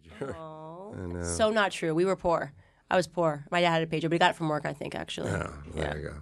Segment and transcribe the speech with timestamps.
[0.00, 0.34] pager.
[0.94, 1.22] I know.
[1.22, 1.94] So not true.
[1.94, 2.52] We were poor.
[2.90, 3.44] I was poor.
[3.50, 5.30] My dad had a pager, but he got it from work, I think, actually.
[5.30, 6.14] Oh, there you go.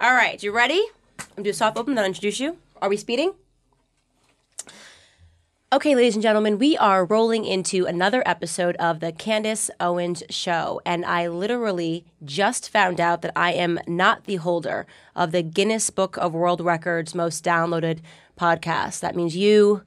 [0.00, 0.82] All right, you ready?
[1.18, 2.56] I'm gonna do a soft open, then I'll introduce you.
[2.80, 3.32] Are we speeding?
[5.72, 10.80] Okay, ladies and gentlemen, we are rolling into another episode of the Candace Owens Show.
[10.86, 14.86] And I literally just found out that I am not the holder
[15.16, 17.98] of the Guinness Book of World Records most downloaded
[18.38, 19.00] podcast.
[19.00, 19.82] That means you,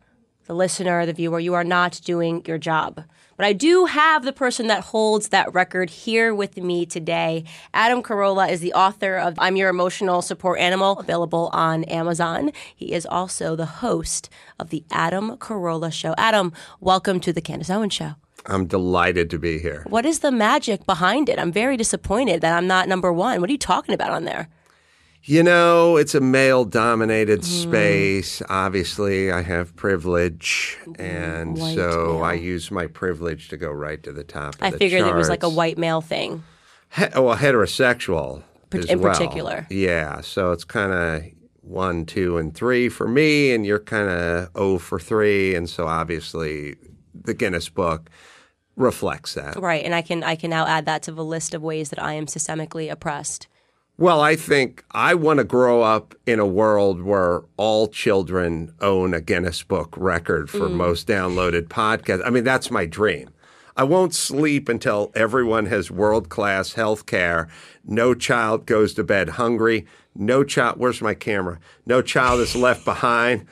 [0.50, 3.04] the listener, the viewer, you are not doing your job.
[3.38, 7.44] But I do have the person that holds that record here with me today.
[7.72, 12.52] Adam Carolla is the author of I'm Your Emotional Support Animal, available on Amazon.
[12.76, 14.28] He is also the host
[14.58, 16.16] of the Adam Carolla Show.
[16.18, 18.16] Adam, welcome to the Candace Owens Show.
[18.48, 19.86] I'm delighted to be here.
[19.88, 21.38] What is the magic behind it?
[21.38, 23.40] I'm very disappointed that I'm not number one.
[23.40, 24.50] What are you talking about on there?
[25.24, 27.44] You know, it's a male dominated mm.
[27.44, 28.42] space.
[28.50, 30.78] Obviously, I have privilege.
[30.86, 32.24] Mm, and White so male.
[32.24, 35.14] I use my privilege to go right to the top of I the figured it
[35.14, 35.56] was like a charts.
[35.56, 36.44] white male thing.
[36.96, 38.44] He- well, heterosexual.
[38.70, 39.12] Par- as in well.
[39.14, 39.68] particular.
[39.70, 40.22] Yeah.
[40.22, 41.24] So it's kind of
[41.62, 45.54] one, two, and three for me, and you're kind of oh for three.
[45.54, 46.76] And so obviously,
[47.14, 48.10] the Guinness Book
[48.76, 49.58] reflects that.
[49.58, 52.02] Right, and I can I can now add that to the list of ways that
[52.02, 53.48] I am systemically oppressed.
[54.00, 59.14] Well, I think I want to grow up in a world where all children own
[59.14, 60.76] a Guinness Book record for mm.
[60.76, 62.26] most downloaded podcast.
[62.26, 63.30] I mean, that's my dream.
[63.76, 67.50] I won't sleep until everyone has world class health care.
[67.84, 69.86] No child goes to bed hungry.
[70.16, 71.60] No child, where's my camera?
[71.86, 73.48] No child is left behind.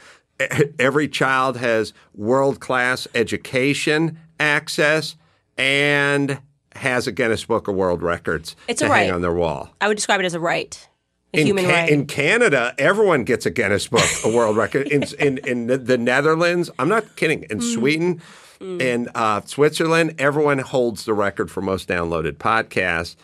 [0.79, 5.17] Every child has world class education access
[5.57, 6.39] and
[6.77, 9.13] has a Guinness Book of World Records It's to a hang right.
[9.15, 10.87] on their wall I would describe it as a right,
[11.33, 11.89] a in, human Ca- right.
[11.89, 14.87] in Canada, everyone gets a Guinness Book, a world record.
[14.87, 17.43] In, in, in the- the Netherlands, I'm not kidding.
[17.49, 17.73] In Mm.
[17.73, 18.21] Sweden,
[18.59, 23.15] in uh, Switzerland, everyone holds the record for most downloaded podcasts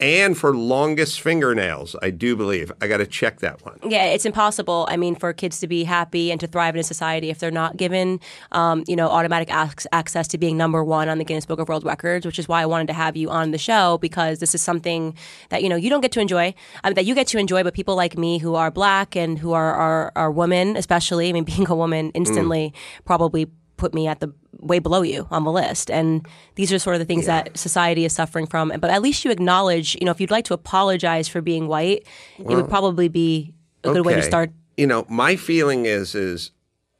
[0.00, 1.96] and for longest fingernails.
[2.00, 2.70] I do believe.
[2.80, 3.78] I got to check that one.
[3.82, 4.86] yeah, it's impossible.
[4.88, 7.50] I mean, for kids to be happy and to thrive in a society if they're
[7.50, 8.20] not given,
[8.52, 11.68] um, you know, automatic ac- access to being number one on the Guinness Book of
[11.68, 14.54] World Records, which is why I wanted to have you on the show because this
[14.54, 15.16] is something
[15.48, 16.54] that you know you don't get to enjoy,
[16.84, 19.38] I mean, that you get to enjoy, but people like me who are black and
[19.38, 21.28] who are are, are women, especially.
[21.28, 22.72] I mean, being a woman instantly
[23.04, 23.48] probably
[23.78, 24.30] put me at the
[24.60, 25.90] way below you on the list.
[25.90, 28.72] And these are sort of the things that society is suffering from.
[28.78, 32.06] But at least you acknowledge you know if you'd like to apologize for being white
[32.38, 36.50] it would probably be a good way to start You know, my feeling is is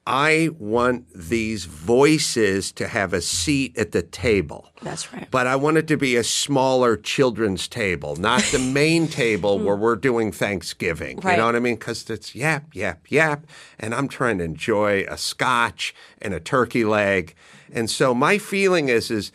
[0.08, 4.70] I want these voices to have a seat at the table.
[4.80, 9.08] that's right But I want it to be a smaller children's table, not the main
[9.08, 9.66] table hmm.
[9.66, 11.20] where we're doing Thanksgiving.
[11.20, 11.32] Right.
[11.32, 11.74] You know what I mean?
[11.74, 13.46] Because it's yap, yap, yap.
[13.78, 17.34] And I'm trying to enjoy a scotch and a turkey leg.
[17.70, 19.30] And so my feeling is, is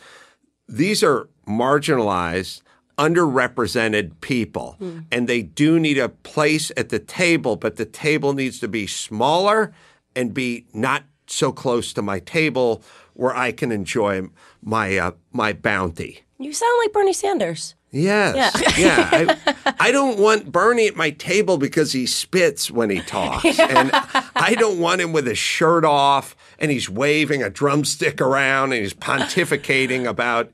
[0.68, 2.62] these are marginalized,
[2.98, 5.00] underrepresented people, hmm.
[5.12, 8.88] and they do need a place at the table, but the table needs to be
[8.88, 9.72] smaller
[10.16, 12.82] and be not so close to my table
[13.14, 14.28] where I can enjoy
[14.62, 16.22] my uh, my bounty.
[16.38, 18.60] you sound like bernie sanders Yes.
[18.76, 19.36] Yeah.
[19.66, 23.44] I, I don't want Bernie at my table because he spits when he talks.
[23.64, 23.90] And
[24.34, 28.82] I don't want him with his shirt off and he's waving a drumstick around and
[28.82, 30.52] he's pontificating about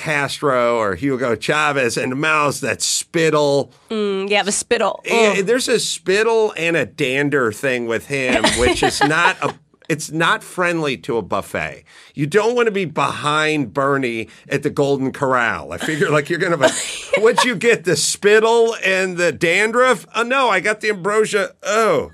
[0.00, 3.70] Castro or Hugo Chavez and the mouths that spittle.
[3.90, 8.82] Mm, yeah the spittle Eh, There's a spittle and a dander thing with him, which
[8.82, 9.54] is not a.
[9.90, 11.82] It's not friendly to a buffet.
[12.14, 15.72] You don't want to be behind Bernie at the Golden Corral.
[15.72, 17.20] I figure like you're gonna have a.
[17.20, 17.84] What'd you get?
[17.84, 20.06] The spittle and the dandruff?
[20.14, 21.54] Oh no, I got the ambrosia.
[21.62, 22.10] Oh.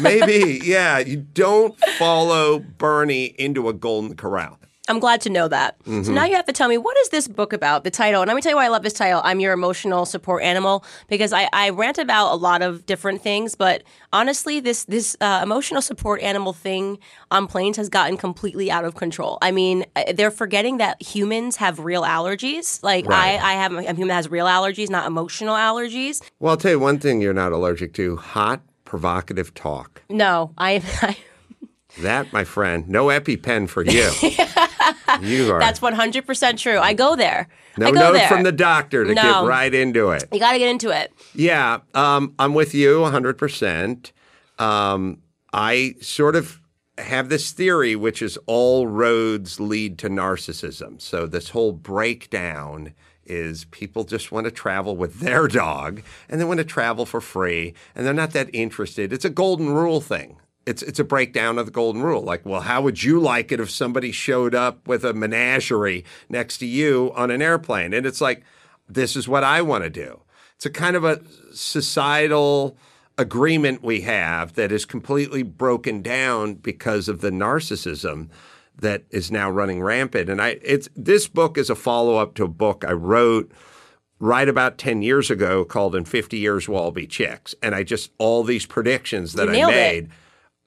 [0.00, 0.98] Maybe, yeah.
[0.98, 4.58] You don't follow Bernie into a golden corral.
[4.88, 5.78] I'm glad to know that.
[5.80, 6.02] Mm-hmm.
[6.04, 7.84] So now you have to tell me what is this book about?
[7.84, 9.20] The title, and let me tell you why I love this title.
[9.24, 13.54] I'm your emotional support animal because I, I rant about a lot of different things,
[13.54, 16.98] but honestly, this this uh, emotional support animal thing
[17.30, 19.38] on planes has gotten completely out of control.
[19.42, 22.82] I mean, uh, they're forgetting that humans have real allergies.
[22.82, 23.40] Like Right.
[23.40, 26.22] I, I have a human that has real allergies, not emotional allergies.
[26.38, 30.02] Well, I'll tell you one thing you're not allergic to hot, provocative talk.
[30.08, 30.82] No, I.
[31.02, 31.16] I
[32.02, 34.10] That, my friend, no EpiPen for you.
[35.20, 35.58] you are.
[35.58, 36.78] that's 100% true.
[36.78, 37.48] I go there.
[37.78, 38.28] no I go note there.
[38.28, 39.22] from the doctor to No.
[39.22, 40.24] get right into it.
[40.32, 41.12] You got to get into it.
[41.34, 44.12] Yeah, um, I'm with you 100%.
[44.58, 45.22] Um,
[45.52, 46.60] I sort of
[46.98, 51.00] have this theory, which is all roads lead to narcissism.
[51.00, 52.94] So this whole breakdown
[53.24, 57.20] is people just want to travel with their dog and they want to travel for
[57.20, 59.12] free and they're not that interested.
[59.12, 60.36] It's a golden rule thing.
[60.66, 62.22] It's it's a breakdown of the golden rule.
[62.22, 66.58] Like, well, how would you like it if somebody showed up with a menagerie next
[66.58, 67.94] to you on an airplane?
[67.94, 68.42] And it's like,
[68.88, 70.20] this is what I want to do.
[70.56, 71.20] It's a kind of a
[71.52, 72.76] societal
[73.18, 78.28] agreement we have that is completely broken down because of the narcissism
[78.78, 80.28] that is now running rampant.
[80.28, 83.50] And I it's this book is a follow-up to a book I wrote
[84.18, 87.54] right about 10 years ago called In 50 Years We'll All Be Chicks.
[87.62, 90.04] And I just all these predictions that I made.
[90.04, 90.10] it.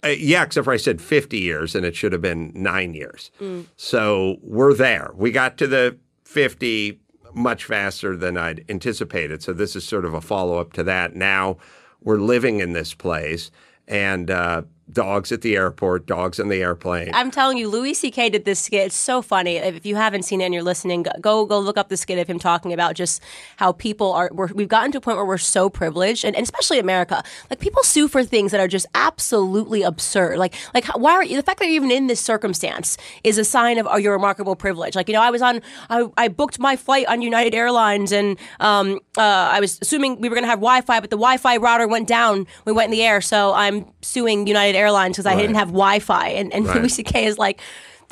[0.04, 3.32] Uh, yeah, except for I said 50 years and it should have been nine years.
[3.42, 3.66] Mm.
[3.76, 5.12] So we're there.
[5.14, 7.00] We got to the 50
[7.34, 9.44] much faster than I'd anticipated.
[9.44, 11.16] So this is sort of a follow up to that.
[11.16, 11.58] Now
[12.02, 13.52] we're living in this place
[13.88, 17.12] and uh, dogs at the airport, dogs on the airplane.
[17.14, 18.30] I'm telling you, Louis C.K.
[18.30, 18.88] did this skit.
[18.88, 19.58] It's so funny.
[19.58, 22.28] If you haven't seen it and you're listening, go go look up the skit of
[22.28, 23.22] him talking about just
[23.58, 24.30] how people are.
[24.34, 27.60] We're, we've gotten to a point where we're so privileged, and, and especially America, like
[27.60, 30.38] people sue for things that are just absolutely absurd.
[30.38, 31.36] Like like why are you?
[31.36, 34.56] The fact that you're even in this circumstance is a sign of oh, your remarkable
[34.56, 34.96] privilege.
[34.96, 38.38] Like you know, I was on, I, I booked my flight on United Airlines, and
[38.60, 41.88] um, uh, I was assuming we were going to have Wi-Fi, but the Wi-Fi router
[41.88, 42.48] went down.
[42.66, 45.42] We went in the air, so I'm suing United Airlines because I Right.
[45.42, 46.78] didn't have Wi-Fi, and and Right.
[46.78, 47.26] Louis C.K.
[47.26, 47.60] is like.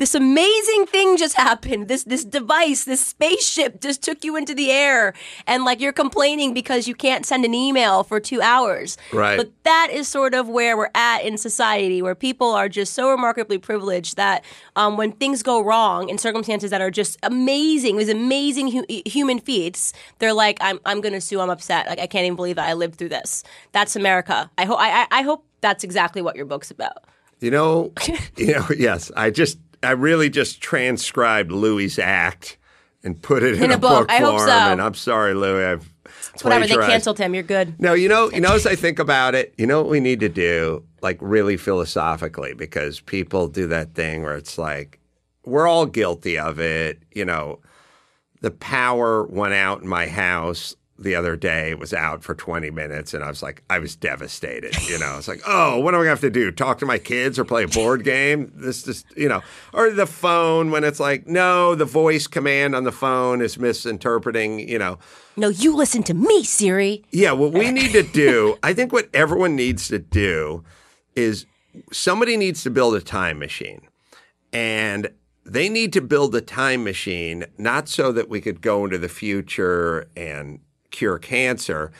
[0.04, 1.88] This amazing thing just happened.
[1.88, 5.12] This this device, this spaceship just took you into the air,
[5.44, 8.96] and like you're complaining because you can't send an email for two hours.
[9.12, 9.36] Right.
[9.36, 13.10] But that is sort of where we're at in society, where people are just so
[13.10, 14.44] remarkably privileged that
[14.76, 19.40] um, when things go wrong in circumstances that are just amazing, these amazing hu- human
[19.40, 21.40] feats, they're like, "I'm I'm going to sue.
[21.40, 21.88] I'm upset.
[21.88, 23.42] Like I can't even believe that I lived through this."
[23.72, 24.48] That's America.
[24.56, 27.04] I hope I, I I hope that's exactly what your book's about.
[27.40, 27.92] You know,
[28.36, 32.58] you know, yes, I just, I really just transcribed Louis' act
[33.04, 34.10] and put it in, In a book.
[34.10, 34.50] I hope so.
[34.50, 35.94] And I'm sorry, Louis, I've
[36.42, 37.80] Whatever they canceled him, you're good.
[37.80, 40.20] No, you know, you know, as I think about it, you know what we need
[40.20, 45.00] to do, like really philosophically, because people do that thing where it's like,
[45.44, 47.02] we're all guilty of it.
[47.12, 47.60] You know,
[48.40, 51.74] the power went out in my house the other day.
[51.74, 54.76] Was out for 20 minutes, and I was like, I was devastated.
[54.88, 56.50] You know, I was like, oh, what am I going to have to do?
[56.50, 58.52] Talk to my kids or play a board game?
[58.54, 59.42] This just, you know,
[59.72, 64.68] or the phone when it's like, no, the voice command on the phone is misinterpreting,
[64.68, 64.98] you know.
[65.36, 67.04] No, you listen to me, Siri.
[67.10, 70.64] Yeah, what we need to do, I think what everyone needs to do
[71.14, 71.46] is
[71.92, 73.82] somebody needs to build a time machine.
[74.52, 75.10] And
[75.44, 79.08] they need to build a time machine not so that we could go into the
[79.08, 80.60] future and
[80.90, 81.92] cure cancer.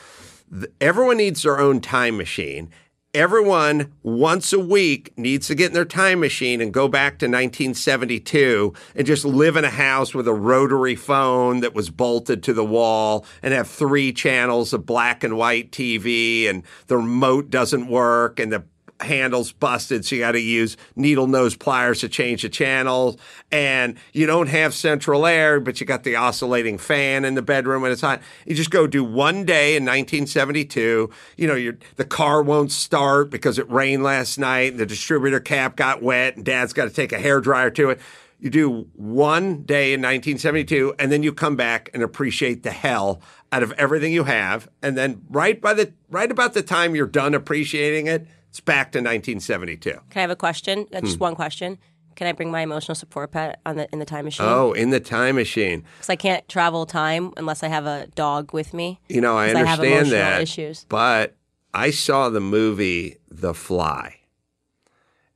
[0.81, 2.71] Everyone needs their own time machine.
[3.15, 7.27] Everyone once a week needs to get in their time machine and go back to
[7.27, 12.53] 1972 and just live in a house with a rotary phone that was bolted to
[12.53, 17.89] the wall and have three channels of black and white TV and the remote doesn't
[17.89, 18.63] work and the
[19.01, 23.17] handles busted, so you got to use needle nose pliers to change the channels.
[23.53, 27.83] And you don't have central air, but you got the oscillating fan in the bedroom
[27.83, 28.21] when it's hot.
[28.47, 31.11] You just go do one day in 1972.
[31.37, 36.03] You know, the car won't start because it rained last night, the distributor cap got
[36.03, 38.01] wet, and Dad's got to take a hair dryer to it.
[38.41, 43.21] You do one day in 1972, and then you come back and appreciate the hell
[43.51, 44.69] out of everything you have.
[44.81, 48.93] And then right by the right about the time you're done appreciating it, it's back
[48.93, 49.91] to 1972.
[49.91, 50.87] Can I have a question?
[50.93, 51.07] Uh, Hmm.
[51.07, 51.79] Just one question.
[52.17, 54.45] Can I bring my emotional support pet on the in the time machine?
[54.49, 55.85] Oh, in the time machine.
[55.97, 58.99] Because I can't travel time unless I have a dog with me.
[59.09, 60.43] You know, I I understand emotional that.
[60.43, 60.85] issues.
[60.89, 61.37] But
[61.73, 64.17] I saw the movie The Fly.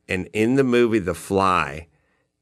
[0.09, 1.87] And in the movie The Fly,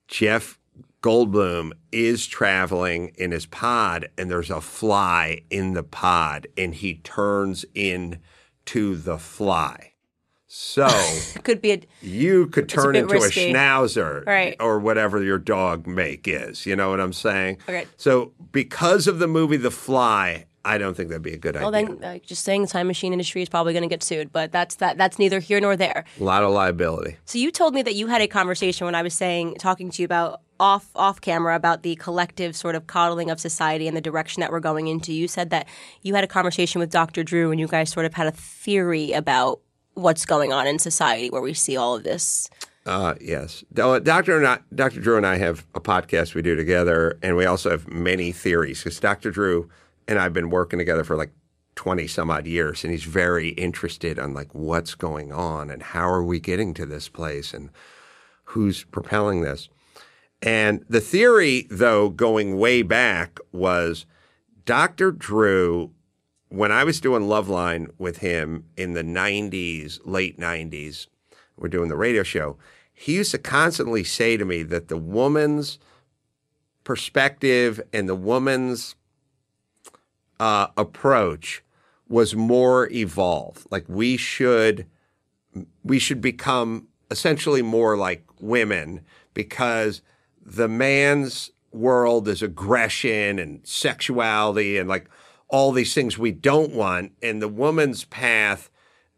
[0.09, 0.59] Jeff
[1.03, 6.95] Goldblum is traveling in his pod and there's a fly in the pod and he
[6.97, 9.90] turns into the fly.
[10.53, 13.51] So It could be a you could turn bit into risky.
[13.51, 14.57] a schnauzer Right.
[14.59, 16.67] or whatever your dog make is.
[16.67, 17.59] You know what I'm saying?
[17.69, 17.87] Okay.
[17.97, 21.73] So because of the movie The Fly, I don't think that'd be a good well.
[21.73, 21.89] idea.
[21.89, 24.33] Well, then, uh, just saying, the time machine industry is probably going to get sued,
[24.33, 24.99] but that's that.
[24.99, 26.05] That's neither here nor there.
[26.21, 27.17] a lot of liability.
[27.27, 30.03] So you told me that you had a conversation when I was saying, talking to
[30.03, 34.01] you about off off camera about the collective sort of coddling of society and the
[34.03, 35.13] direction that we're going into.
[35.15, 35.67] You said that
[36.03, 37.23] you had a conversation with Dr.
[37.23, 39.61] Drew and you guys sort of had a theory about
[39.95, 42.49] what's going on in society where we see all of this.
[42.87, 47.19] Uh, yes, Doctor and I, Doctor Drew and I have a podcast we do together,
[47.23, 49.69] and we also have many theories because Doctor Drew
[50.09, 51.31] and I've been working together for like
[51.75, 56.09] twenty some odd years, and he's very interested on like what's going on and how
[56.09, 57.71] are we getting to this place and
[58.45, 59.69] who's propelling this.
[60.43, 64.07] And the theory, though, going way back, was
[64.65, 65.13] Dr.
[65.13, 65.93] Drew,
[66.51, 71.07] when I was doing Loveline with him in the 90s, late 90s,
[71.57, 72.59] we're doing the radio show,
[72.93, 75.79] he used to constantly say to me that the woman's
[76.83, 78.97] perspective and the woman's
[80.41, 81.63] uh, approach
[82.09, 83.67] was more evolved.
[83.71, 84.87] Like we should
[85.85, 89.03] we should become essentially more like women
[89.35, 90.03] because
[90.45, 95.09] the man's world is aggression and sexuality and like
[95.51, 98.71] all these things we don't want and the woman's path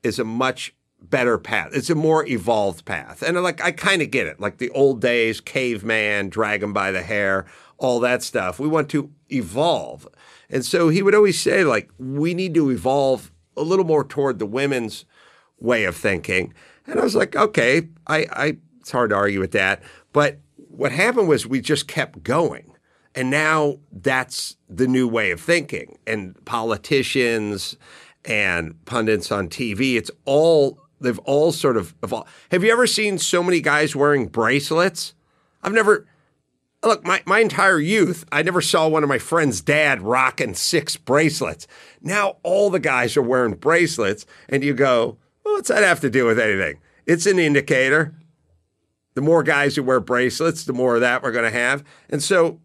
[0.03, 1.71] is a much better path.
[1.73, 3.23] It's a more evolved path.
[3.23, 4.41] And like I kind of get it.
[4.41, 7.47] Like the old days, caveman, drag him by the hair,
[7.79, 8.59] all that stuff.
[8.59, 10.09] We want to evolve.
[10.49, 14.39] And so he would always say like we need to evolve a little more toward
[14.39, 15.05] the women's
[15.59, 16.55] way of thinking.
[16.87, 19.83] And I was like, okay, I, I it's hard to argue with that.
[20.13, 22.72] But what happened was we just kept going.
[23.15, 25.99] And now that's the new way of thinking.
[26.07, 27.77] And politicians
[28.25, 32.31] and pundits on TV, it's all, they've all sort of evolved.
[32.51, 35.15] Have you ever seen so many guys wearing bracelets?
[35.63, 36.07] I've never,
[36.83, 40.97] look, my, my entire youth, I never saw one of my friend's dad rocking six
[40.97, 41.67] bracelets.
[42.01, 46.11] Now all the guys are wearing bracelets, and you go, well, what's that have to
[46.11, 46.79] do with anything?
[47.05, 48.15] It's an indicator.
[49.15, 51.85] The more guys who wear bracelets, the more of that we're going to have.
[52.09, 52.61] And so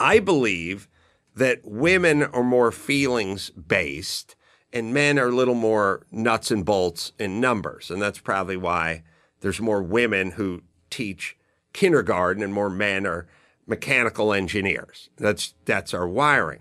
[0.00, 0.88] I believe
[1.34, 4.36] that women are more feelings based
[4.72, 7.90] and men are a little more nuts and bolts in numbers.
[7.90, 9.02] And that's probably why
[9.40, 11.36] there's more women who teach
[11.72, 13.26] kindergarten and more men are
[13.66, 15.10] mechanical engineers.
[15.16, 16.60] That's that's our wiring.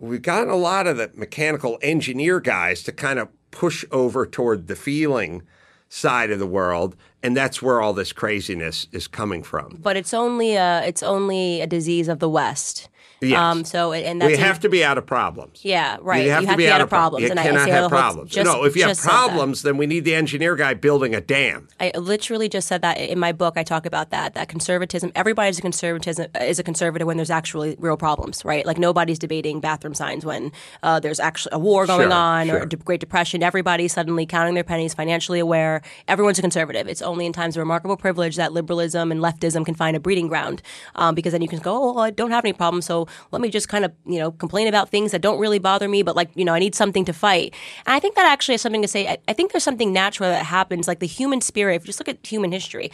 [0.00, 4.66] We've gotten a lot of the mechanical engineer guys to kind of push over toward
[4.66, 5.42] the feeling
[5.88, 9.78] side of the world and that's where all this craziness is coming from.
[9.82, 12.88] But it's only a it's only a disease of the West.
[13.20, 13.38] Yes.
[13.38, 15.64] Um, so and that's we have to be out of problems.
[15.64, 16.24] Yeah, right.
[16.24, 17.24] You have, to, be out of problems.
[17.24, 18.30] You and cannot I, I have problems.
[18.30, 19.26] Just, no, if you have just said that.
[19.28, 21.68] problems, then we need the engineer guy building a dam.
[21.80, 23.54] I literally just said that in my book.
[23.56, 24.34] I talk about that.
[24.34, 25.12] That conservatism.
[25.14, 28.66] Everybody's a conservatism is a conservative when there's actually real problems, right?
[28.66, 32.54] Like nobody's debating bathroom signs when uh, there's actually a war going Sure, on or
[32.54, 32.62] sure.
[32.64, 33.42] a de- Great Depression.
[33.42, 35.80] Everybody's suddenly counting their pennies, financially aware.
[36.06, 36.86] Everyone's a conservative.
[36.86, 40.28] It's only in times of remarkable privilege that liberalism and leftism can find a breeding
[40.28, 40.60] ground,
[40.96, 43.40] um, because then you can go, oh, well, I don't have any problems, so let
[43.42, 46.16] me just kind of you know complain about things that don't really bother me, but
[46.16, 47.54] like you know I need something to fight.
[47.86, 49.08] And I think that actually has something to say.
[49.08, 51.76] I, I think there's something natural that happens, like the human spirit.
[51.76, 52.90] If you just look at human history,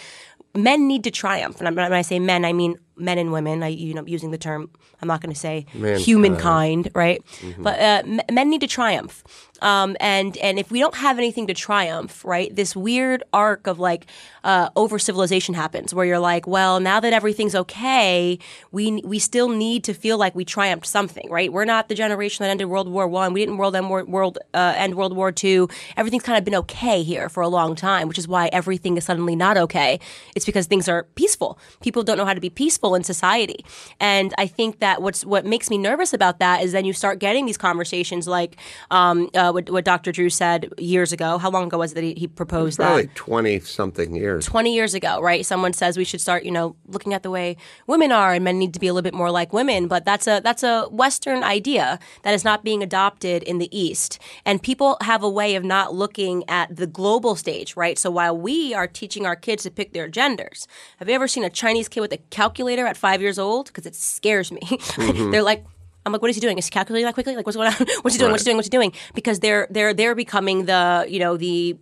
[0.55, 1.61] men need to triumph.
[1.61, 3.63] And when I say men, I mean men and women.
[3.63, 4.71] I you know using the term.
[5.03, 5.67] I'm not going to say
[5.99, 7.21] humankind, right?
[7.59, 9.25] But uh, m- men need to triumph.
[9.61, 13.79] Um, and and if we don't have anything to triumph, right, this weird arc of
[13.79, 14.07] like
[14.43, 18.39] uh, over civilization happens, where you're like, well, now that everything's okay,
[18.73, 21.53] we we still need to feel like we triumphed something, right?
[21.53, 23.33] We're not the generation that ended World War One.
[23.33, 25.69] We didn't world end world, world uh, end World War Two.
[25.97, 29.05] Everything's kind of been okay here for a long time, which is why everything is
[29.05, 30.01] suddenly not okay.
[30.35, 31.57] It's because things are peaceful.
[31.83, 33.65] People don't know how to be peaceful in society,
[34.01, 37.19] and I think that what's what makes me nervous about that is then you start
[37.19, 38.57] getting these conversations like
[38.91, 40.13] um, uh, what, what Dr.
[40.13, 41.39] Drew said years ago.
[41.39, 42.87] How long ago was it that he, he proposed that?
[42.87, 44.47] Probably 20 something years.
[44.47, 45.45] 20 years ago, right?
[45.45, 47.57] Someone says we should start, you know, looking at the way
[47.87, 50.27] women are and men need to be a little bit more like women, but that's
[50.27, 54.19] a that's a western idea that is not being adopted in the east.
[54.45, 57.99] And people have a way of not looking at the global stage, right?
[57.99, 60.67] So while we are teaching our kids to pick their genders,
[60.99, 63.87] have you ever seen a Chinese kid with a calculator at 5 years old because
[63.87, 64.61] it scares me.
[64.97, 65.65] They're like
[66.05, 66.59] I'm like, what is he doing?
[66.59, 67.37] Is he calculating that quickly?
[67.37, 67.75] Like, what's going on?
[68.03, 68.33] What's he doing?
[68.33, 68.57] What's he doing?
[68.57, 68.93] What's he doing?
[69.15, 71.79] Because they're they're they're becoming the you know the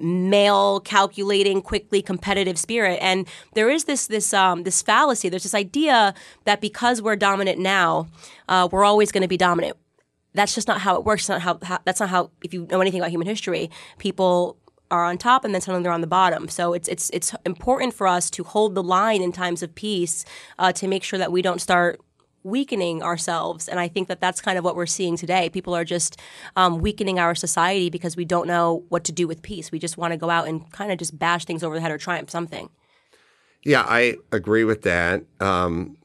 [0.00, 5.54] male calculating quickly competitive spirit and there is this this um this fallacy there's this
[5.54, 6.12] idea
[6.44, 8.06] that because we're dominant now
[8.50, 9.78] uh, we're always going to be dominant
[10.34, 11.22] that's just not how it works.
[11.22, 14.57] It's not how, how that's not how if you know anything about human history, people
[14.90, 16.48] are on top and then suddenly they're on the bottom.
[16.48, 20.24] So it's it's it's important for us to hold the line in times of peace
[20.58, 22.00] uh, to make sure that we don't start
[22.44, 23.68] weakening ourselves.
[23.68, 25.50] And I think that that's kind of what we're seeing today.
[25.50, 26.18] People are just
[26.56, 29.70] um, weakening our society because we don't know what to do with peace.
[29.70, 31.90] We just want to go out and kind of just bash things over the head
[31.90, 32.70] or triumph something.
[33.64, 35.24] Yeah, I agree with that.
[35.40, 35.98] Um,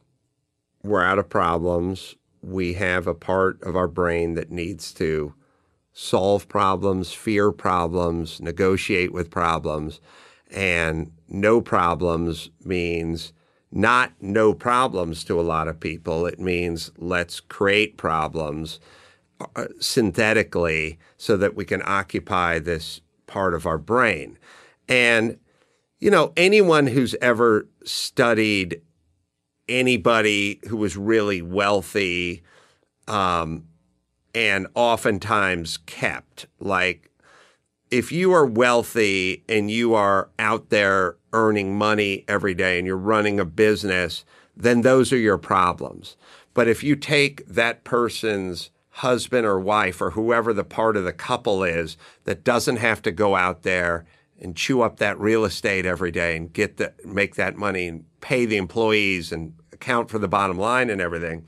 [0.83, 2.15] we're out of problems.
[2.41, 5.33] We have a part of our brain that needs to
[5.93, 10.01] solve problems, fear problems, negotiate with problems.
[10.51, 13.33] And no problems means
[13.71, 16.25] not no problems to a lot of people.
[16.25, 18.79] It means let's create problems
[19.55, 24.37] uh, synthetically so that we can occupy this part of our brain.
[24.87, 25.39] And,
[25.99, 28.81] you know, anyone who's ever studied
[29.69, 32.43] anybody who was really wealthy
[33.07, 33.65] um,
[34.33, 37.09] and oftentimes kept, like,
[37.91, 42.97] if you are wealthy and you are out there earning money every day and you're
[42.97, 44.25] running a business,
[44.57, 46.15] then those are your problems.
[46.53, 51.13] But if you take that person's husband or wife or whoever the part of the
[51.13, 54.05] couple is that doesn't have to go out there
[54.39, 58.05] and chew up that real estate every day and get the make that money and
[58.21, 61.47] pay the employees and account for the bottom line and everything.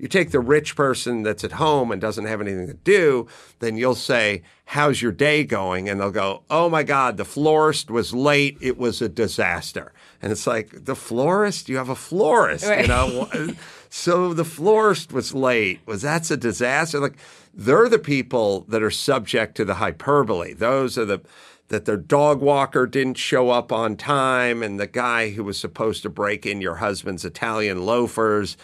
[0.00, 3.26] You take the rich person that's at home and doesn't have anything to do,
[3.58, 5.90] then you'll say, How's your day going?
[5.90, 8.56] And they'll go, Oh my God, the florist was late.
[8.62, 9.92] It was a disaster.
[10.22, 11.68] And it's like, The florist?
[11.68, 12.80] You have a florist, right.
[12.80, 13.28] you know?
[13.90, 15.80] so the florist was late.
[15.84, 16.98] Was that's a disaster?
[16.98, 17.18] Like,
[17.52, 20.54] they're the people that are subject to the hyperbole.
[20.54, 21.20] Those are the
[21.68, 26.02] that their dog walker didn't show up on time and the guy who was supposed
[26.02, 28.56] to break in your husband's Italian loafers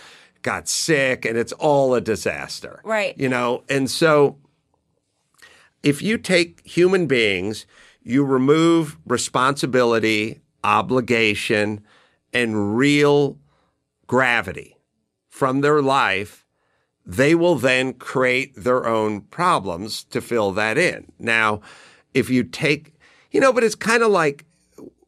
[0.47, 2.81] got sick and it's all a disaster.
[2.85, 3.19] Right.
[3.19, 4.38] You know, and so
[5.83, 7.67] if you take human beings,
[8.00, 11.85] you remove responsibility, obligation,
[12.33, 13.38] and real
[14.07, 14.76] gravity
[15.29, 16.47] from their life,
[17.05, 21.11] they will then create their own problems to fill that in.
[21.19, 21.61] Now,
[22.15, 22.93] if you take
[23.33, 24.45] you know, but it's kind of like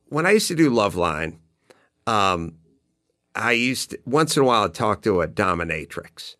[0.07, 1.37] when I used to do Loveline,
[2.07, 2.55] um,
[3.39, 6.37] I used to, once in a while I'd talk to a dominatrix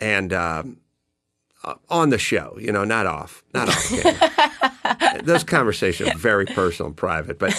[0.00, 0.78] and um,
[1.64, 5.22] uh, on the show, you know, not off, not off.
[5.24, 7.54] Those conversations are very personal and private, but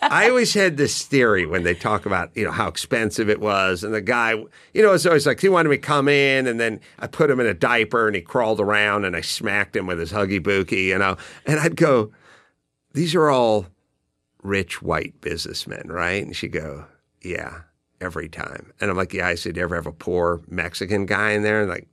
[0.00, 3.84] I always had this theory when they talk about, you know, how expensive it was.
[3.84, 4.32] And the guy,
[4.72, 7.30] you know, it's always like, he wanted me to come in and then I put
[7.30, 10.42] him in a diaper and he crawled around and I smacked him with his Huggy
[10.42, 11.16] Bookie, you know.
[11.46, 12.12] And I'd go,
[12.92, 13.66] these are all
[14.42, 16.24] rich white businessmen, right?
[16.24, 16.86] And she'd go,
[17.22, 17.62] yeah,
[18.00, 18.72] every time.
[18.80, 21.62] And I'm like, yeah, I said, you ever have a poor Mexican guy in there?
[21.62, 21.88] And like,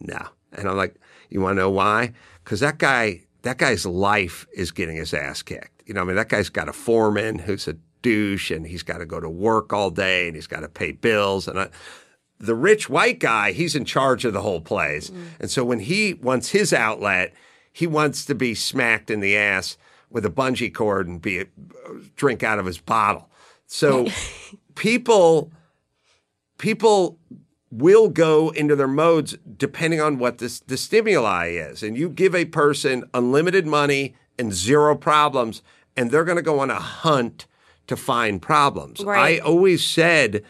[0.00, 0.26] no.
[0.52, 0.96] And I'm like,
[1.28, 2.12] you want to know why?
[2.44, 5.82] Because that guy, that guy's life is getting his ass kicked.
[5.86, 8.98] You know, I mean, that guy's got a foreman who's a douche and he's got
[8.98, 11.46] to go to work all day and he's got to pay bills.
[11.46, 11.68] And I,
[12.38, 15.10] the rich white guy, he's in charge of the whole place.
[15.10, 15.26] Mm.
[15.40, 17.34] And so when he wants his outlet,
[17.72, 19.76] he wants to be smacked in the ass
[20.10, 21.46] with a bungee cord and be a,
[22.16, 23.28] drink out of his bottle.
[23.66, 24.08] So
[24.80, 25.52] people
[26.56, 27.18] people
[27.70, 31.82] will go into their modes depending on what this, the stimuli is.
[31.82, 35.62] And you give a person unlimited money and zero problems,
[35.96, 37.46] and they're going to go on a hunt
[37.88, 39.04] to find problems.
[39.04, 39.36] Right.
[39.36, 40.42] I always said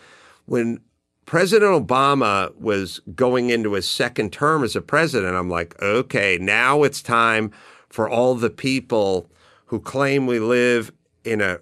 [0.46, 0.80] when
[1.26, 6.84] President Obama was going into his second term as a president, I'm like, okay, now
[6.84, 7.50] it's time
[7.88, 9.28] for all the people
[9.66, 10.92] who claim we live
[11.24, 11.58] in a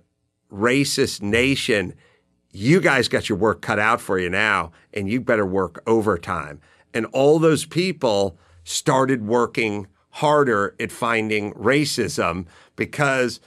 [0.52, 1.94] racist nation,
[2.58, 6.60] you guys got your work cut out for you now, and you better work overtime.
[6.92, 13.40] And all those people started working harder at finding racism because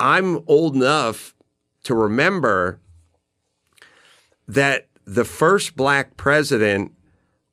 [0.00, 1.34] I'm old enough
[1.84, 2.80] to remember
[4.48, 6.92] that the first black president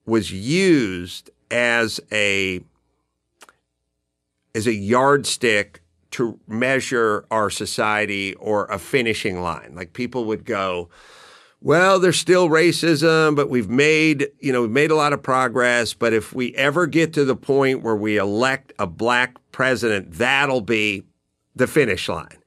[0.06, 2.62] was used as a
[4.56, 5.83] as a yardstick
[6.14, 9.74] to measure our society or a finishing line.
[9.76, 10.90] Like people would go,
[11.60, 15.94] well, there's still racism, but we've made, you know, we've made a lot of progress.
[15.94, 20.62] But if we ever get to the point where we elect a black president, that'll
[20.62, 21.04] be
[21.56, 22.38] the finish line.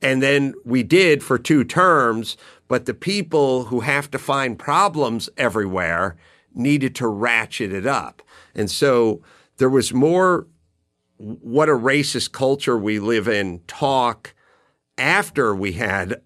[0.00, 2.36] And then we did for two terms,
[2.68, 6.16] but the people who have to find problems everywhere
[6.54, 8.22] needed to ratchet it up.
[8.54, 9.20] And so
[9.56, 10.46] there was more
[11.16, 14.34] what a racist culture we live in talk
[14.98, 16.20] after we had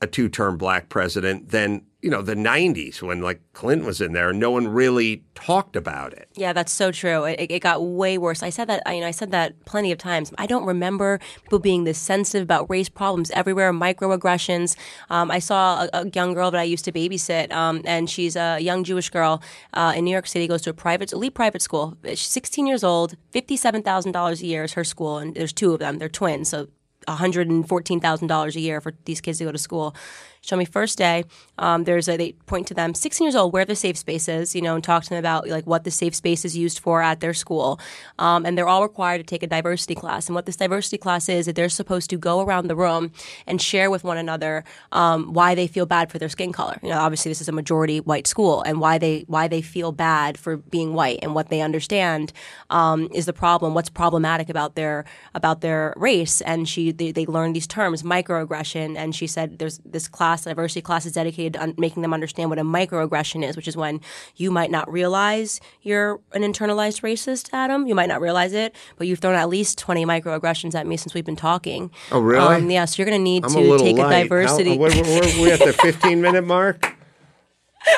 [0.00, 4.32] a two-term black president than you know the 90s when like clinton was in there
[4.32, 6.28] no one really talked about it.
[6.34, 7.24] Yeah that's so true.
[7.24, 8.42] It, it got way worse.
[8.42, 10.32] I said that you know i said that plenty of times.
[10.38, 14.76] I don't remember people being this sensitive about race problems everywhere microaggressions.
[15.08, 18.36] Um, i saw a, a, young girl that i used to babysit um, and she's
[18.36, 19.42] a young jewish girl
[19.74, 21.96] uh, in new york city goes to a private elite private school.
[22.04, 25.98] She's 16 years old $57000 a year is her school and there's two of them.
[25.98, 26.68] They're twins so
[27.08, 29.94] $114,000 a year for these kids to go to school.
[30.42, 31.24] Show me first day.
[31.58, 34.54] Um, there's a, they point to them, 16 years old, where the safe space is,
[34.54, 37.02] you know, and talk to them about like what the safe space is used for
[37.02, 37.78] at their school.
[38.18, 40.28] Um, and they're all required to take a diversity class.
[40.28, 43.12] And what this diversity class is, that they're supposed to go around the room
[43.46, 46.78] and share with one another um, why they feel bad for their skin color.
[46.82, 49.92] You know, obviously this is a majority white school, and why they why they feel
[49.92, 52.32] bad for being white, and what they understand
[52.70, 53.74] um, is the problem.
[53.74, 56.40] What's problematic about their about their race?
[56.40, 60.44] And she they, they learned these terms, microaggression, and she said there's this class class,
[60.44, 63.76] diversity class, is dedicated to un- making them understand what a microaggression is, which is
[63.76, 64.00] when
[64.36, 67.88] you might not realize you're an internalized racist, Adam.
[67.88, 71.14] You might not realize it, but you've thrown at least 20 microaggressions at me since
[71.14, 71.90] we've been talking.
[72.12, 72.56] Oh, really?
[72.56, 74.12] Um, yeah, so you're going to need I'm to a take light.
[74.12, 74.70] a diversity.
[74.70, 76.96] How, what, what, what, are we at the 15 minute mark?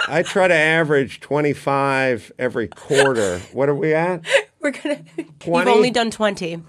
[0.09, 3.41] I try to average 25 every quarter.
[3.53, 4.25] What are we at?
[4.61, 5.51] We're going to.
[5.51, 6.63] We've only done 20.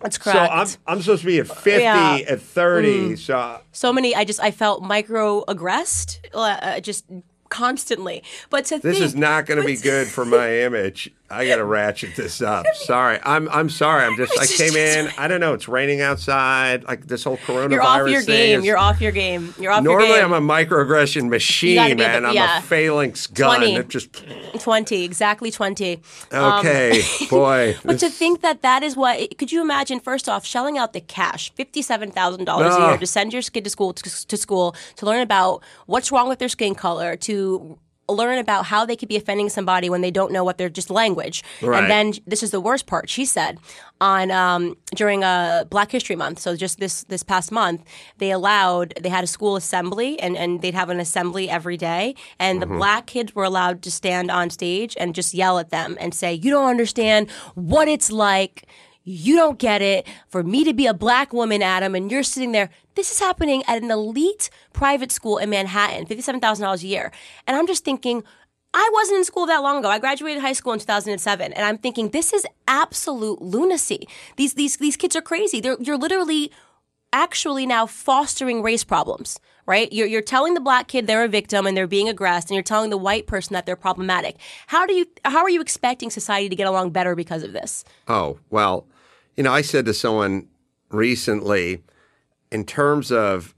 [0.00, 0.52] That's So correct.
[0.52, 2.18] I'm, I'm supposed to be at 50, Yeah.
[2.18, 2.30] Mm.
[2.30, 3.16] at 30.
[3.16, 7.04] So so many i just i felt microaggressed uh, just
[7.48, 11.10] constantly but to this think is not going to be good for my image.
[11.30, 12.64] I got to ratchet this up.
[12.74, 13.18] Sorry.
[13.22, 14.04] I'm I'm sorry.
[14.04, 15.10] I'm just I came in.
[15.18, 15.52] I don't know.
[15.52, 16.84] It's raining outside.
[16.84, 19.82] Like this whole coronavirus you're off your game is- you're off your game you're off
[19.82, 22.22] Normally, your game I'm a microaggression machine, gotta man.
[22.22, 23.58] the- I'm a phalanx gun.
[23.58, 23.74] 20.
[23.74, 24.24] It just
[24.60, 26.00] 20 exactly 20
[26.32, 27.74] okay, boy.
[27.74, 30.92] Um, but to think that that is what could you imagine first off shelling out
[30.94, 35.06] the cash $57000 a year to send your kid to school to, to school to
[35.06, 39.16] learn about what's wrong with their skin color to learn about how they could be
[39.16, 41.42] offending somebody when they don't know what they're just language.
[41.62, 41.82] Right.
[41.82, 43.08] and then this is the worst part.
[43.08, 43.58] She said
[44.00, 47.82] on um, during a black history month so just this this past month
[48.18, 52.14] they allowed they had a school assembly and, and they'd have an assembly every day.
[52.38, 55.96] And the black kids were allowed to stand on stage and just yell at them
[56.00, 58.66] and say you don't understand what it's like
[59.08, 60.06] you don't get it.
[60.28, 63.62] For me to be a black woman, Adam, and you're sitting there, this is happening
[63.66, 67.10] at an elite private school in Manhattan, $57,000 a year.
[67.46, 68.22] And I'm just thinking,
[68.74, 69.88] I wasn't in school that long ago.
[69.88, 74.06] I graduated high school in 2007, and I'm thinking this is absolute lunacy.
[74.36, 75.60] These these these kids are crazy.
[75.60, 76.52] They're you're literally
[77.10, 79.90] actually now fostering race problems, right?
[79.90, 82.62] You're, you're telling the black kid they're a victim and they're being aggressed, and you're
[82.62, 84.36] telling the white person that they're problematic.
[84.66, 87.84] How do you how are you expecting society to get along better because of this?
[88.06, 88.86] Oh, well,
[89.38, 90.48] you know, I said to someone
[90.90, 91.84] recently,
[92.50, 93.54] in terms of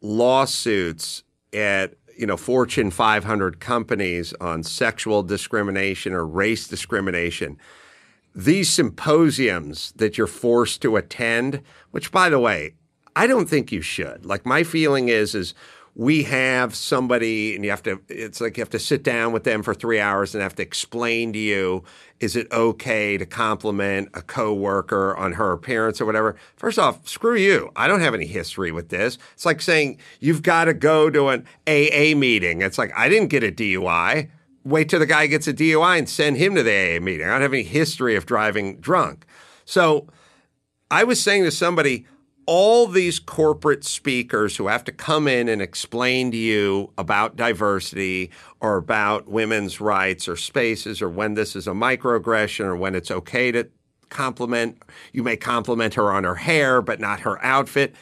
[0.00, 7.58] lawsuits at, you know, Fortune 500 companies on sexual discrimination or race discrimination,
[8.36, 11.60] these symposiums that you're forced to attend,
[11.90, 12.74] which by the way,
[13.16, 14.24] I don't think you should.
[14.24, 15.54] Like my feeling is is
[15.98, 19.44] we have somebody and you have to it's like you have to sit down with
[19.44, 21.82] them for 3 hours and have to explain to you
[22.20, 26.36] is it okay to compliment a coworker on her appearance or whatever.
[26.56, 27.70] First off, screw you.
[27.76, 29.18] I don't have any history with this.
[29.34, 32.60] It's like saying you've got to go to an AA meeting.
[32.60, 34.28] It's like I didn't get a DUI
[34.64, 37.26] wait till the guy gets a DUI and send him to the AA meeting.
[37.26, 39.24] I don't have any history of driving drunk.
[39.64, 40.08] So
[40.90, 42.06] I was saying to somebody,
[42.46, 48.30] all these corporate speakers who have to come in and explain to you about diversity
[48.60, 53.10] or about women's rights or spaces or when this is a microaggression or when it's
[53.10, 53.68] okay to
[54.08, 54.80] compliment,
[55.12, 57.94] you may compliment her on her hair, but not her outfit.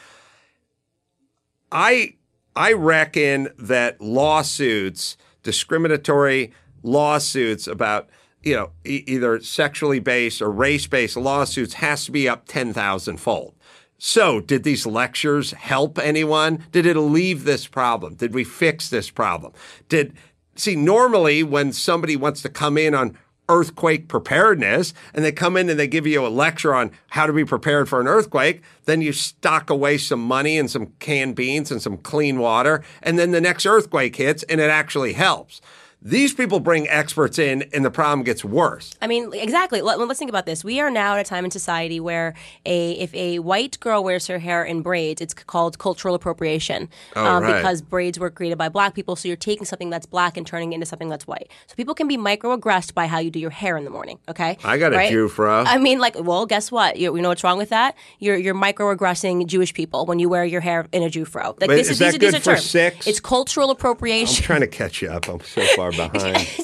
[1.71, 2.15] I
[2.55, 6.53] I reckon that lawsuits, discriminatory
[6.83, 8.09] lawsuits about
[8.43, 12.73] you know e- either sexually based or race based lawsuits has to be up ten
[12.73, 13.55] thousand fold.
[13.97, 16.65] So, did these lectures help anyone?
[16.71, 18.15] Did it alleviate this problem?
[18.15, 19.53] Did we fix this problem?
[19.87, 20.13] Did
[20.55, 25.69] see normally when somebody wants to come in on earthquake preparedness and they come in
[25.69, 29.01] and they give you a lecture on how to be prepared for an earthquake then
[29.01, 33.29] you stock away some money and some canned beans and some clean water and then
[33.29, 35.61] the next earthquake hits and it actually helps
[36.07, 39.81] these people bring experts in and the problem gets worse I mean, exactly.
[39.81, 40.63] Let, let's think about this.
[40.63, 44.27] We are now at a time in society where a if a white girl wears
[44.27, 46.83] her hair in braids, it's called cultural appropriation
[47.15, 47.55] um, Oh, right.
[47.57, 49.15] because braids were created by black people.
[49.15, 51.49] So you're taking something that's black and turning it into something that's white.
[51.67, 54.19] So people can be microaggressed by how you do your hair in the morning.
[54.29, 55.11] Okay, i got a Right?
[55.11, 56.97] jewfro I mean, like, well, guess what?
[56.97, 57.95] You, you know what's wrong with that?
[58.19, 61.45] You're you're microaggressing Jewish people when you wear your hair in a Jewfro.
[61.59, 62.69] Like, But this is these that these good are for terms.
[62.69, 63.07] six?
[63.07, 64.43] It's cultural appropriation.
[64.43, 66.37] i'm trying to catch you up i'm so far behind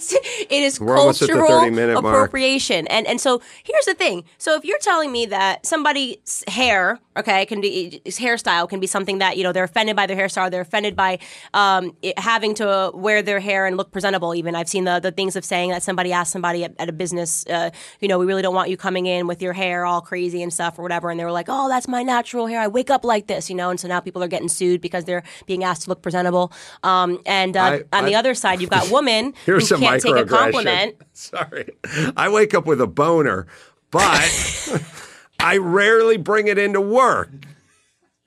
[0.50, 2.06] it is We're almost at the cultural 30-minute mark.
[2.16, 2.88] appropriation.
[2.88, 4.24] And and so here's the thing.
[4.38, 8.88] So if you're telling me that somebody's hair, okay, can be his hairstyle can be
[8.88, 11.20] something that you know they're offended by their hairstyle, they're offended by
[11.54, 14.36] um, it, having to wear their hair and look presentable.
[14.36, 16.94] Even I've seen the the things of saying that somebody asked somebody at, at a
[16.94, 20.02] business, uh, you know, we really don't want you coming in with your hair all
[20.02, 22.60] crazy and stuff or whatever, and they were like, oh, that's my natural hair.
[22.60, 25.06] I wake up like this, you know, and so now people are getting sued because
[25.06, 26.52] they're being asked to look presentable.
[26.84, 30.02] Um, and uh, I- on the other side, you've got women who Here's a can't
[30.02, 30.96] take a compliment.
[31.14, 31.70] Sorry.
[32.18, 33.48] I wake up with a boner,
[33.92, 34.82] but
[35.40, 37.30] I rarely bring it into work.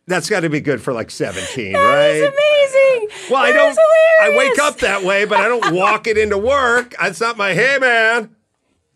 [0.07, 2.09] That's got to be good for like 17, right?
[2.11, 3.31] It's amazing.
[3.31, 3.79] Well, I don't is
[4.21, 6.95] I wake up that way, but I don't walk it into work.
[7.01, 8.35] It's not my hey man.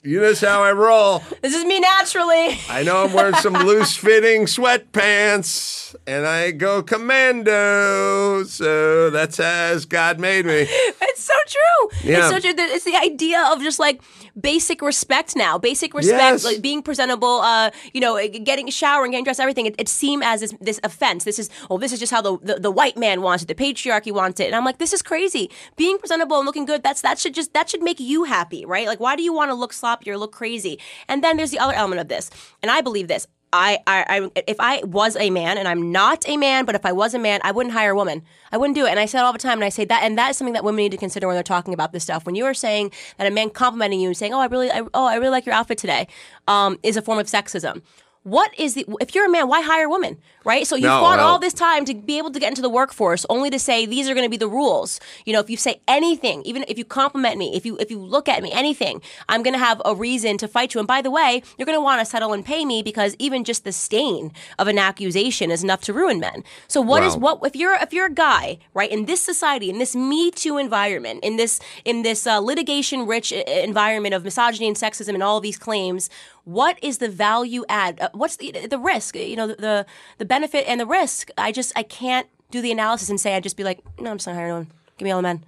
[0.04, 1.24] You know how I roll.
[1.42, 2.56] This is me naturally.
[2.68, 8.44] I know I'm wearing some loose fitting sweatpants and I go commando.
[8.44, 10.66] So that's as God made me.
[10.70, 12.10] It's so true.
[12.10, 12.18] Yeah.
[12.18, 12.52] It's so true.
[12.56, 14.00] It's the idea of just like
[14.40, 15.58] basic respect now.
[15.58, 16.44] Basic respect, Yes.
[16.44, 19.66] like being presentable, uh, you know, getting showering, getting dressed, everything.
[19.66, 21.24] It, it seemed as this, this offense.
[21.24, 23.54] This is, oh, this is just how the, the, the white man wants it, the
[23.54, 24.46] patriarchy wants it.
[24.46, 25.50] And I'm like, this is crazy.
[25.76, 28.86] Being presentable and looking good, that's that should just that should make you happy, right?
[28.86, 30.78] Like, why do you want to look sloppy or look crazy?
[31.08, 32.30] And then there's the other element of this.
[32.62, 33.26] And I believe this.
[33.52, 36.84] I, I, I, if I was a man, and I'm not a man, but if
[36.84, 38.22] I was a man, I wouldn't hire a woman.
[38.52, 38.90] I wouldn't do it.
[38.90, 40.52] And I say it all the time, and I say that, and that is something
[40.52, 42.26] that women need to consider when they're talking about this stuff.
[42.26, 44.82] When you are saying that a man complimenting you and saying, "Oh, I really, I,
[44.92, 46.08] oh, I really like your outfit today,"
[46.46, 47.82] um, is a form of sexism.
[48.28, 48.84] What is the?
[49.00, 50.66] If you're a man, why hire women, right?
[50.66, 52.68] So you No, fought well- all this time to be able to get into the
[52.68, 55.00] workforce, only to say these are going to be the rules.
[55.24, 57.98] You know, if you say anything, even if you compliment me, if you if you
[57.98, 60.78] look at me, anything, I'm going to have a reason to fight you.
[60.80, 63.44] And by the way, you're going to want to settle and pay me because even
[63.44, 66.44] just the stain of an accusation is enough to ruin men.
[66.68, 69.70] So what is Well- what if you're if you're a guy, right, in this society,
[69.70, 74.66] in this Me Too environment, in this in this uh, litigation rich environment of misogyny
[74.68, 76.10] and sexism and all these claims,
[76.48, 78.00] what is the value add?
[78.00, 79.14] Uh, what's the the risk?
[79.16, 79.84] You know, the
[80.16, 81.28] the benefit and the risk.
[81.36, 84.16] I just I can't do the analysis and say I'd just be like, no, I'm
[84.16, 84.66] just not hiring anyone.
[84.96, 85.44] Give me all the men.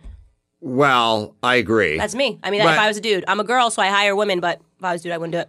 [0.60, 1.96] Well, I agree.
[1.96, 2.38] That's me.
[2.42, 4.40] I mean, But- if I was a dude, I'm a girl, so I hire women.
[4.40, 5.48] But if I was a dude, I wouldn't do it.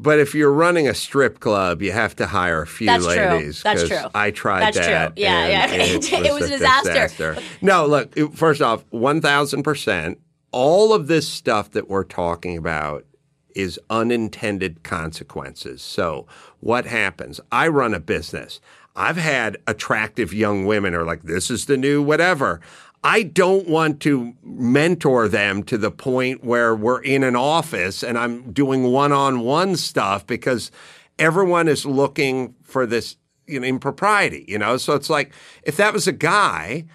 [0.00, 3.14] But if you're running a strip club, you have to hire a few That's true.
[3.14, 3.62] ladies.
[3.62, 4.10] That's 'cause true.
[4.14, 4.86] I tried That's true.
[4.86, 5.12] that.
[5.16, 6.18] Yeah, and yeah.
[6.20, 7.36] It, It was a disaster.
[7.62, 8.16] No, look.
[8.34, 10.18] First off, one thousand percent.
[10.50, 13.04] All of this stuff that we're talking about
[13.58, 15.82] is unintended consequences.
[15.82, 16.26] So,
[16.60, 17.40] what happens?
[17.50, 18.60] I run a business.
[18.94, 22.60] I've had attractive young women are like, "This is the new whatever."
[23.04, 28.18] I don't want to mentor them to the point where we're in an office and
[28.18, 30.72] I'm doing one on one stuff because
[31.16, 33.16] everyone is looking for this
[33.46, 34.76] you know, impropriety, you know?
[34.76, 36.86] So it's like if that was a guy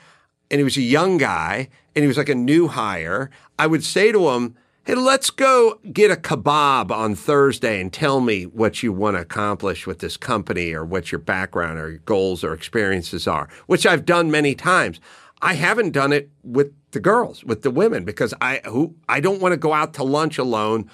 [0.52, 3.84] and he was a young guy and he was like a new hire, I would
[3.84, 8.84] say to him, Hey, let's go get a kebab on Thursday and tell me what
[8.84, 12.54] you want to accomplish with this company or what your background or your goals or
[12.54, 15.00] experiences are, which I've done many times.
[15.42, 19.40] I haven't done it with the girls, with the women, because I who I don't
[19.40, 20.92] want to go out to lunch alone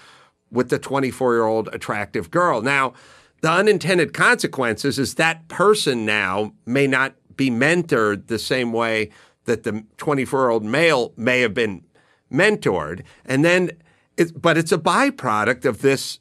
[0.52, 2.62] with the 24 year old attractive girl.
[2.62, 2.94] Now,
[3.42, 9.10] the unintended consequences is that person now may not be mentored the same way
[9.46, 11.84] that the 24 year old male may have been
[12.32, 13.04] mentored.
[13.26, 13.72] And then,
[14.18, 16.20] it's, but it's a byproduct of this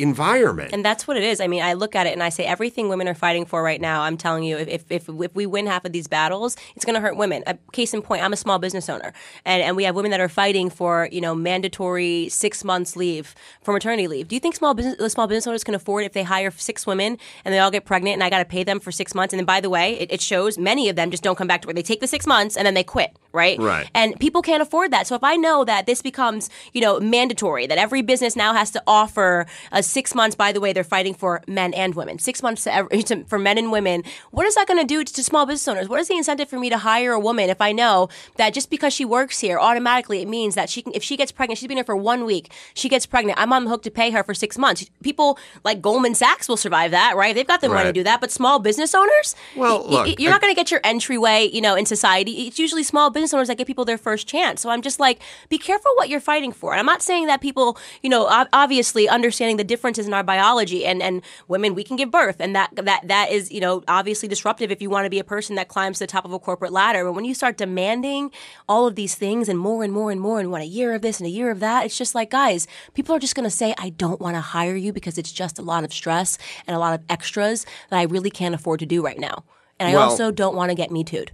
[0.00, 0.72] environment.
[0.72, 1.40] And that's what it is.
[1.40, 3.80] I mean, I look at it and I say everything women are fighting for right
[3.80, 4.02] now.
[4.02, 7.00] I'm telling you, if if if, we win half of these battles, it's going to
[7.00, 7.42] hurt women.
[7.46, 9.12] A case in point, I'm a small business owner,
[9.44, 13.34] and and we have women that are fighting for you know mandatory six months leave
[13.62, 14.28] for maternity leave.
[14.28, 17.18] Do you think small business small business owners can afford if they hire six women
[17.44, 19.32] and they all get pregnant and I got to pay them for six months?
[19.32, 21.62] And then by the way, it, it shows many of them just don't come back
[21.62, 21.76] to work.
[21.76, 23.16] They take the six months and then they quit.
[23.32, 23.58] Right.
[23.58, 23.88] Right.
[23.94, 25.06] And people can't afford that.
[25.06, 28.70] So if I know that this becomes, you know, mandatory, that every business now has
[28.72, 32.42] to offer a six months, by the way, they're fighting for men and women, six
[32.42, 34.02] months to every, to, for men and women.
[34.32, 35.88] What is that going to do to, small business owners?
[35.88, 38.70] What is the incentive for me to hire a woman if I know that just
[38.70, 41.68] because she works here, automatically it means that she can, if she gets pregnant, she's
[41.68, 44.24] been here for one week, she gets pregnant, I'm on the hook to pay her
[44.24, 44.90] for six months.
[45.04, 47.34] People like Goldman Sachs will survive that, right?
[47.34, 48.20] They've got the money to do that.
[48.20, 51.48] But small business owners, Well, y- y- you're I- not going to get your entryway,
[51.52, 52.46] you know, in society.
[52.48, 54.60] It's usually small business owners that give people their first chance.
[54.60, 56.72] So I'm just like, be careful what you're fighting for.
[56.72, 60.84] And I'm not saying that people, you know, obviously understanding the differences in our biology
[60.86, 64.28] and and women we can give birth and that that that is, you know, obviously
[64.28, 66.38] disruptive if you want to be a person that climbs to the top of a
[66.38, 67.04] corporate ladder.
[67.04, 68.30] But when you start demanding
[68.68, 71.02] all of these things and more and more and more and want a year of
[71.02, 73.50] this and a year of that, it's just like, guys, people are just going to
[73.50, 76.74] say, I don't want to hire you because it's just a lot of stress and
[76.76, 79.44] a lot of extras that I really can't afford to do right now.
[79.78, 81.32] And I Well- also don't want to get me too'd.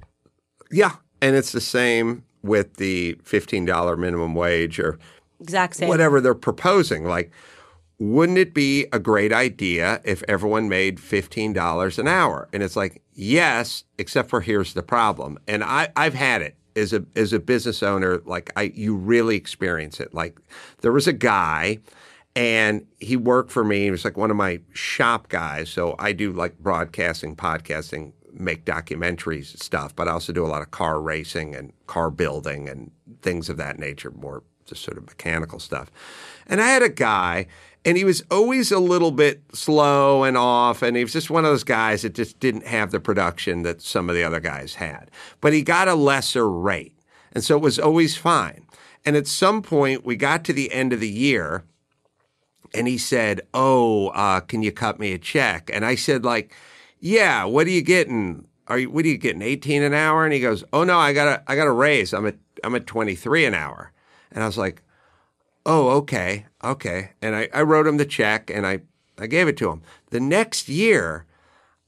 [0.70, 0.92] yeah.
[1.20, 4.98] And it's the same with the $15 minimum wage or
[5.40, 5.88] Exact same.
[5.88, 7.04] whatever they're proposing.
[7.04, 7.30] Like,
[7.98, 12.48] wouldn't it be a great idea if everyone made $15 an hour?
[12.52, 15.38] And it's like, yes, except for here's the problem.
[15.48, 18.20] And I, I've had it as a, as a business owner.
[18.26, 20.12] Like I, you really experience it.
[20.12, 20.38] Like
[20.82, 21.78] there was a guy
[22.34, 23.84] and he worked for me.
[23.84, 25.70] He was like one of my shop guys.
[25.70, 30.48] So I do like broadcasting, podcasting, make documentaries and stuff, but I also do a
[30.48, 32.90] lot of car racing and car building and
[33.22, 35.90] things of that nature, more just sort of mechanical stuff.
[36.46, 37.46] And I had a guy,
[37.84, 41.44] and he was always a little bit slow and off, and he was just one
[41.44, 44.74] of those guys that just didn't have the production that some of the other guys
[44.74, 45.10] had.
[45.40, 46.98] But he got a lesser rate,
[47.32, 48.66] and so it was always fine.
[49.04, 51.64] And at some point, we got to the end of the year,
[52.74, 56.52] and he said, "Oh, uh, can you cut me a check?" And I said, "Like,
[57.00, 57.44] yeah.
[57.44, 58.46] What are you getting?
[58.68, 59.42] Are you what are you getting?
[59.42, 62.12] Eighteen an hour?" And he goes, "Oh no, I got a I got a raise.
[62.12, 63.92] I'm at I'm at twenty three an hour."
[64.32, 64.82] And I was like,
[65.64, 68.80] "Oh, okay, okay." And I, I wrote him the check and I
[69.18, 69.82] I gave it to him.
[70.10, 71.26] The next year,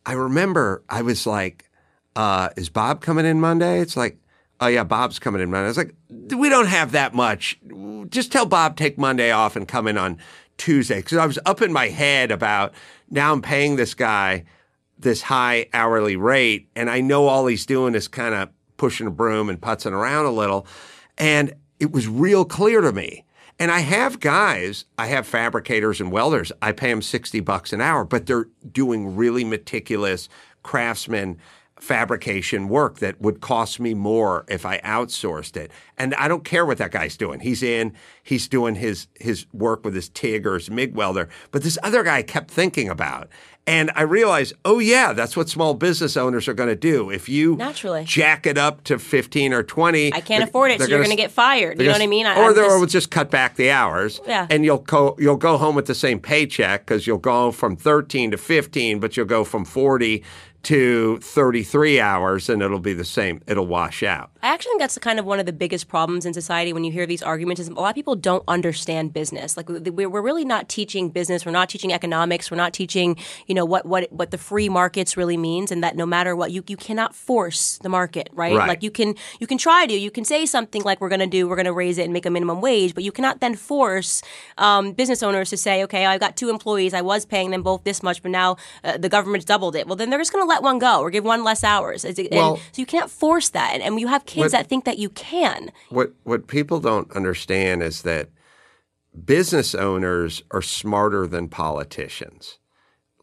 [0.07, 1.71] I remember I was like,
[2.17, 4.19] uh, "Is Bob coming in Monday?" It's like.
[4.61, 5.67] Oh yeah, Bob's coming in Monday.
[5.67, 7.61] I was like, we don't have that much.
[8.09, 10.19] Just tell Bob take Monday off and come in on
[10.57, 12.75] Tuesday because I was up in my head about
[13.09, 14.45] now I'm paying this guy
[14.99, 19.11] this high hourly rate, and I know all he's doing is kind of pushing a
[19.11, 20.67] broom and putzing around a little,
[21.17, 23.25] and it was real clear to me.
[23.61, 26.53] And I have guys, I have fabricators and welders.
[26.63, 30.29] I pay them 60 bucks an hour, but they're doing really meticulous
[30.63, 31.39] craftsman
[31.81, 35.71] fabrication work that would cost me more if I outsourced it.
[35.97, 37.41] And I don't care what that guy's doing.
[37.41, 41.29] He's in, he's doing his his work with his TIG or his MIG welder.
[41.51, 43.29] But this other guy I kept thinking about.
[43.69, 47.11] And I realized, oh yeah, that's what small business owners are going to do.
[47.11, 48.03] If you Naturally.
[48.05, 51.17] jack it up to 15 or 20, I can't afford it, so you're going to
[51.17, 51.79] get fired.
[51.79, 52.25] You know what I mean?
[52.27, 54.21] I, or they'll just- just cut back the hours.
[54.27, 54.47] Yeah.
[54.49, 58.31] And you'll go you'll go home with the same paycheck because you'll go from 13
[58.31, 60.25] to 15, but you'll go from 40
[60.65, 63.41] to 33 hours, and it'll be the same.
[63.47, 64.31] It'll wash out.
[64.43, 66.93] I actually think that's kind of one of the biggest problems in society when you
[66.93, 69.57] hear these arguments is a lot of people don't understand business.
[69.57, 71.47] Like we- we're really not teaching business.
[71.47, 72.51] We're not teaching economics.
[72.51, 73.17] We're not teaching,
[73.47, 76.51] you know, what what what the free markets really means, and that no matter what,
[76.51, 78.57] you you cannot force the market, right?
[78.57, 78.69] Right.
[78.69, 79.95] Like you can you can try to.
[79.95, 82.13] You can say something like we're going to do, we're going to raise it and
[82.13, 84.23] make a minimum wage, but you cannot then force
[84.59, 87.85] um, business owners to say, okay, I've got two employees, I was paying them both
[87.85, 89.87] this much, but now uh, the government's doubled it.
[89.87, 92.05] Well, then they're just going to let one go or give one less hours.
[92.05, 94.85] It's- and so you can't force that, and, and you have kids What- that think
[94.85, 95.71] that you can.
[95.91, 98.29] What what people don't understand is that
[99.25, 102.59] business owners are smarter than politicians.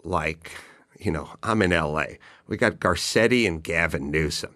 [0.03, 0.51] Like,
[0.99, 2.17] you know, I'm in LA.
[2.47, 4.55] We got Garcetti and Gavin Newsom.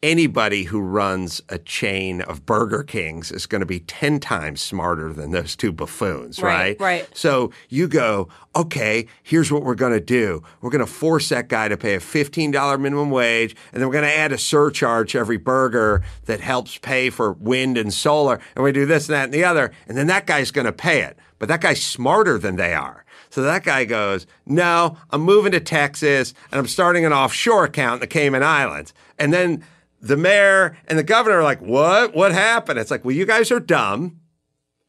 [0.00, 5.12] Anybody who runs a chain of Burger Kings is going to be 10 times smarter
[5.12, 6.80] than those two buffoons, Right, right?
[6.80, 7.08] right.
[7.16, 10.44] So you go, okay, here's what we're going to do.
[10.60, 13.94] We're going to force that guy to pay a $15 minimum wage, and then we're
[13.94, 18.38] going to add a surcharge to every burger that helps pay for wind and solar.
[18.54, 20.72] And we do this and that and the other, and then that guy's going to
[20.72, 21.18] pay it.
[21.40, 23.04] But that guy's smarter than they are.
[23.30, 27.94] So that guy goes, no, I'm moving to Texas and I'm starting an offshore account
[27.94, 28.94] in the Cayman Islands.
[29.18, 29.64] And then
[30.00, 32.14] the mayor and the governor are like, what?
[32.14, 32.78] What happened?
[32.78, 34.20] It's like, well, you guys are dumb.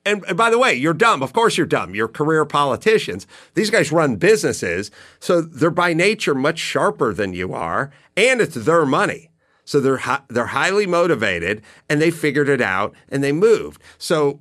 [0.05, 1.21] And, and by the way, you're dumb.
[1.21, 1.93] Of course, you're dumb.
[1.93, 3.27] You're career politicians.
[3.53, 8.55] These guys run businesses, so they're by nature much sharper than you are, and it's
[8.55, 9.29] their money.
[9.65, 13.81] So they're hi- they're highly motivated, and they figured it out, and they moved.
[13.97, 14.39] So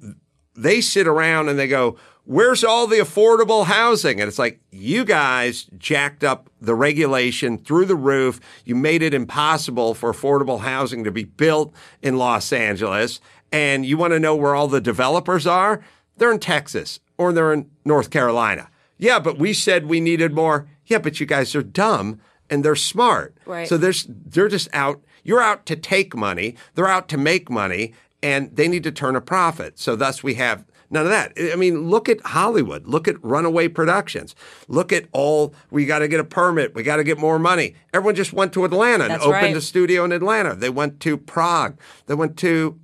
[0.54, 1.96] they sit around and they go,
[2.28, 7.86] "Where's all the affordable housing?" And it's like, you guys jacked up the regulation through
[7.86, 8.38] the roof.
[8.66, 13.20] You made it impossible for affordable housing to be built in Los Angeles.
[13.50, 15.82] And you want to know where all the developers are?
[16.18, 18.68] They're in Texas or they're in North Carolina.
[18.98, 20.68] Yeah, but we said we needed more.
[20.84, 23.34] Yeah, but you guys are dumb and they're smart.
[23.46, 23.66] Right.
[23.66, 25.02] So there's they're just out.
[25.24, 26.56] You're out to take money.
[26.74, 29.78] They're out to make money, and they need to turn a profit.
[29.78, 31.32] So thus we have none of that.
[31.52, 32.86] I mean, look at Hollywood.
[32.86, 34.34] Look at Runaway Productions.
[34.68, 35.54] Look at all.
[35.70, 36.74] We got to get a permit.
[36.74, 37.74] We got to get more money.
[37.92, 39.56] Everyone just went to Atlanta and That's opened right.
[39.56, 40.54] a studio in Atlanta.
[40.54, 41.78] They went to Prague.
[42.06, 42.78] They went to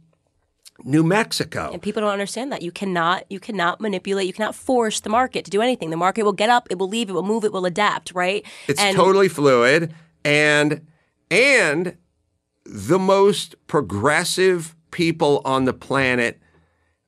[0.82, 1.70] New Mexico.
[1.72, 5.44] And people don't understand that you cannot you cannot manipulate, you cannot force the market
[5.44, 5.90] to do anything.
[5.90, 8.44] The market will get up, it will leave, it will move, it will adapt, right?
[8.66, 10.86] It's and totally fluid and
[11.30, 11.96] and
[12.64, 16.40] the most progressive people on the planet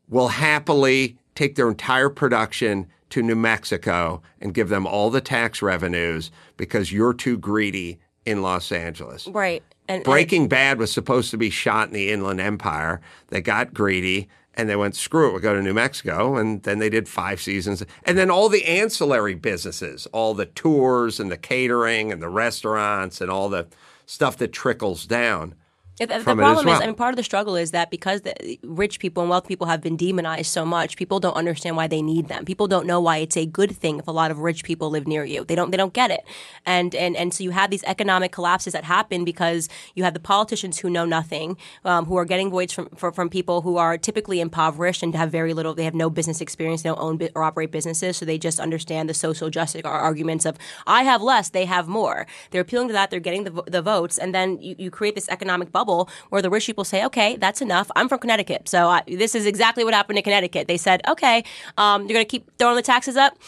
[0.08, 5.62] will happily take their entire production to New Mexico and give them all the tax
[5.62, 9.26] revenues because you're too greedy in Los Angeles.
[9.28, 9.62] right.
[9.88, 13.00] And, and- Breaking Bad was supposed to be shot in the Inland Empire.
[13.28, 16.36] They got greedy and they went, screw it, we'll go to New Mexico.
[16.36, 17.84] And then they did five seasons.
[18.04, 23.20] And then all the ancillary businesses, all the tours and the catering and the restaurants
[23.20, 23.68] and all the
[24.06, 25.54] stuff that trickles down.
[25.98, 26.82] The, the problem as is.
[26.82, 29.66] I mean, part of the struggle is that because the rich people and wealthy people
[29.66, 32.44] have been demonized so much, people don't understand why they need them.
[32.44, 35.07] People don't know why it's a good thing if a lot of rich people live
[35.07, 35.44] near you.
[35.44, 35.70] They don't.
[35.70, 36.22] They don't get it,
[36.66, 40.20] and and and so you have these economic collapses that happen because you have the
[40.20, 43.97] politicians who know nothing, um, who are getting votes from, from from people who are
[43.97, 45.74] typically impoverished and have very little.
[45.74, 46.82] They have no business experience.
[46.82, 50.59] They don't own or operate businesses, so they just understand the social justice arguments of
[50.86, 52.26] I have less, they have more.
[52.51, 53.11] They're appealing to that.
[53.11, 56.43] They're getting the, the votes, and then you, you create this economic bubble bubble where
[56.43, 57.91] the rich people say, okay, that's enough.
[57.97, 58.68] I'm from Connecticut.
[58.68, 60.66] So I, this is exactly what happened in Connecticut.
[60.68, 61.45] They said, okay,
[61.78, 63.39] um, you're going to keep throwing the taxes up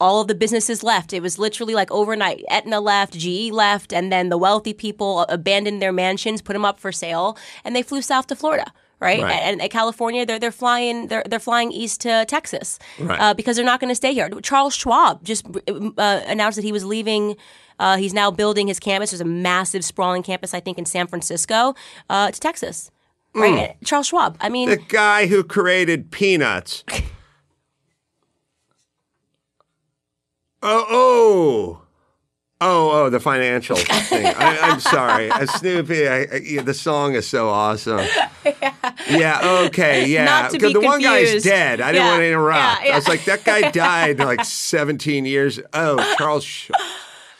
[0.00, 1.12] all of the businesses left.
[1.12, 2.44] It was literally like overnight.
[2.48, 6.78] Aetna left, GE left, and then the wealthy people abandoned their mansions, put them up
[6.78, 8.72] for sale, and they flew south to Florida.
[9.00, 9.20] Right?
[9.22, 9.32] Right.
[9.42, 13.20] and, and California, they're they're flying they're they're flying east to Texas Right.
[13.20, 14.28] uh, because they're not going to stay here.
[14.40, 17.36] Charles Schwab just uh, announced that he was leaving.
[17.78, 19.10] Uh, he's now building his campus.
[19.10, 21.74] There's a massive, sprawling campus, I think, in San Francisco,
[22.10, 22.90] uh, to Texas.
[23.34, 24.36] Right, Charles Schwab.
[24.40, 26.82] I mean, The guy who created peanuts.
[30.62, 31.82] oh, oh.
[32.60, 34.26] Oh, oh, the financial thing.
[34.26, 35.30] I, I'm sorry.
[35.30, 38.04] Uh, Snoopy, I, I, yeah, the song is so awesome.
[39.08, 40.24] Yeah, okay, yeah.
[40.24, 41.46] Not to be the one guy's confused.
[41.46, 41.80] dead.
[41.80, 42.58] I didn't want to interrupt.
[42.82, 42.92] yeah, yeah.
[42.92, 45.58] I was like, that guy died like 17 years.
[45.72, 46.44] Oh, Charles.
[46.44, 46.70] Sch-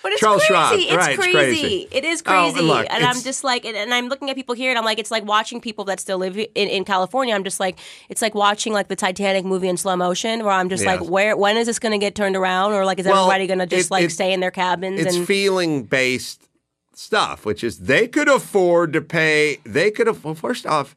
[0.03, 0.53] But it's Charles crazy.
[0.55, 0.73] Schwab.
[0.79, 1.33] It's Right, it's crazy.
[1.61, 1.89] crazy.
[1.91, 2.61] It is Oh, crazy.
[2.61, 4.99] look, and I'm just like, and, and I'm looking at people here, and I'm like,
[5.01, 7.35] it's like watching people that still live in, in California.
[7.35, 7.79] I'm just like,
[8.09, 11.37] it's like watching like the Titanic movie in slow motion, where I'm just like, where,
[11.37, 13.67] when is this going to get turned around, or like, is Well, everybody going to
[13.67, 15.01] just it- like it- stay in their cabins?
[15.01, 16.49] it's and feeling based
[16.95, 19.59] stuff, which is they could afford to pay.
[19.65, 20.25] They could have.
[20.25, 20.95] Well, first off,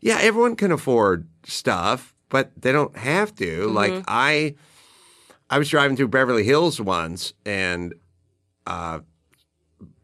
[0.00, 3.44] yeah, everyone can afford stuff, but they don't have to.
[3.66, 3.74] Mm-hmm.
[3.74, 4.54] Like I,
[5.50, 7.92] I was driving through Beverly Hills once, and
[8.70, 9.00] uh,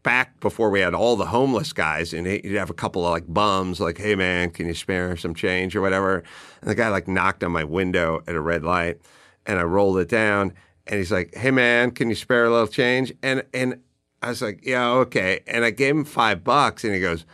[0.03, 3.31] back before we had all the homeless guys, and you'd have a couple of like
[3.33, 6.23] bums, like, "Hey man, can you spare some change or whatever?"
[6.61, 8.99] And the guy like knocked on my window at a red light,
[9.45, 10.53] and I rolled it down,
[10.85, 13.79] and he's like, "Hey man, can you spare a little change?" And and
[14.21, 17.25] I was like, "Yeah, okay." And I gave him five bucks, and he goes,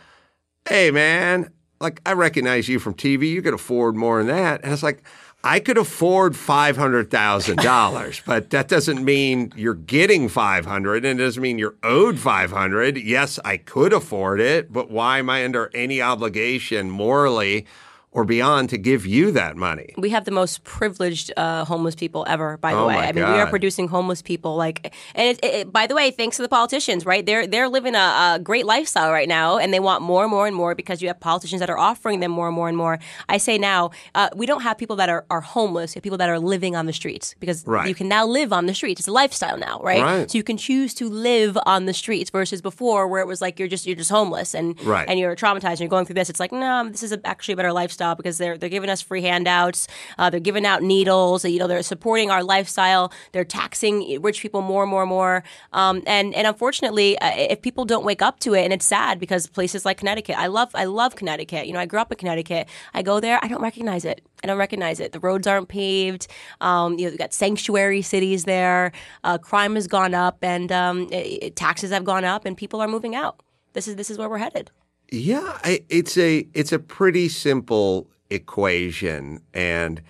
[0.68, 3.28] "Hey man, like I recognize you from TV.
[3.30, 5.02] You could afford more than that." And I was like.
[5.46, 11.04] I could afford five hundred thousand dollars, but that doesn't mean you're getting five hundred,
[11.04, 12.96] and it doesn't mean you're owed five hundred.
[12.96, 17.66] Yes, I could afford it, but why am I under any obligation morally
[18.14, 19.92] or beyond to give you that money?
[19.98, 22.56] we have the most privileged uh, homeless people ever.
[22.56, 24.56] By the Oh way, I mean we are producing homeless people.
[24.56, 27.26] Like, and it, it, by the way, thanks to the politicians, right?
[27.26, 30.46] They're they're living a, a great lifestyle right now, and they want more and more
[30.46, 32.98] and more because you have politicians that are offering them more and more and more.
[33.28, 35.94] I say now, uh, we don't have people that are, are homeless.
[35.94, 37.88] We have people that are living on the streets because Right.
[37.88, 39.00] you can now live on the streets.
[39.00, 40.02] It's a lifestyle now, right?
[40.02, 40.30] Right.
[40.30, 43.58] So you can choose to live on the streets versus before where it was like
[43.58, 45.08] you're just you're just homeless and Right.
[45.08, 46.30] and you're traumatized and you're going through this.
[46.30, 49.00] It's like no, this is a, actually a better lifestyle because they're they're giving us
[49.00, 49.86] free handouts.
[50.18, 51.44] Uh, they're giving out needles.
[51.44, 53.10] You know, they're supporting our lifestyle.
[53.32, 55.44] They're taxing rich people more and more and more.
[55.72, 59.18] Um, and and unfortunately, uh, if people don't wake up to it, and it's sad
[59.18, 61.66] because places like Connecticut, I love I love Connecticut.
[61.66, 62.68] You know, I grew up in Connecticut.
[62.92, 64.20] I go there, I don't recognize it.
[64.42, 65.12] I don't recognize it.
[65.12, 66.26] The roads aren't paved.
[66.60, 68.92] Um, you know, we've got sanctuary cities there.
[69.22, 72.80] Uh, crime has gone up, and um, i- i- taxes have gone up, and people
[72.82, 73.40] are moving out.
[73.72, 74.70] This is this is where we're headed.
[75.10, 80.02] Yeah, I, it's a it's a pretty simple equation, and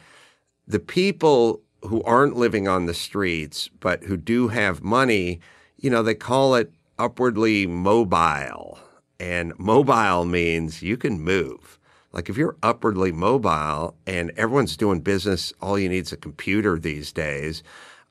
[0.66, 5.40] the people who aren't living on the streets but who do have money,
[5.76, 8.78] you know, they call it upwardly mobile,
[9.20, 11.78] and mobile means you can move.
[12.12, 16.78] Like if you're upwardly mobile and everyone's doing business, all you need is a computer
[16.78, 17.62] these days.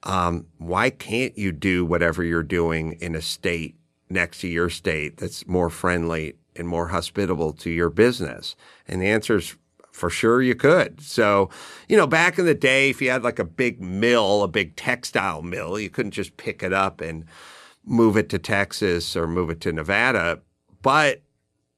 [0.04, 3.76] Um, why can't you do whatever you're doing in a state
[4.10, 8.56] next to your state that's more friendly and more hospitable to your business?
[8.88, 9.56] And the answer is
[9.91, 10.99] for sure you could.
[11.01, 11.49] So,
[11.88, 14.76] you know, back in the day, if you had like a big mill, a big
[14.76, 17.26] textile mill, you couldn't just pick it up and
[17.86, 20.41] move it to Texas or move it to Nevada.
[20.82, 21.22] But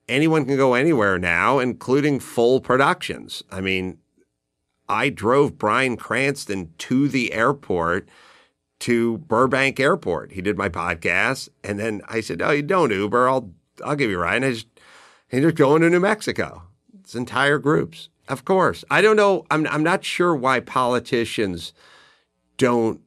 [0.08, 3.44] anyone can go anywhere now, including full productions.
[3.52, 3.98] I mean,
[4.88, 8.08] I drove Bryan Cranston to the airport
[8.80, 10.34] to Burbank Airport.
[10.34, 13.28] He did my podcast, and then I said, "Oh, you don't Uber?
[13.28, 13.52] I'll
[13.84, 14.44] I'll give you Ryan.
[14.44, 14.68] ride." And just
[15.32, 16.64] they're going to New Mexico.
[17.00, 18.84] It's entire groups, of course.
[18.90, 19.46] I don't know.
[19.52, 21.74] I'm I'm not sure why politicians
[22.58, 23.02] don't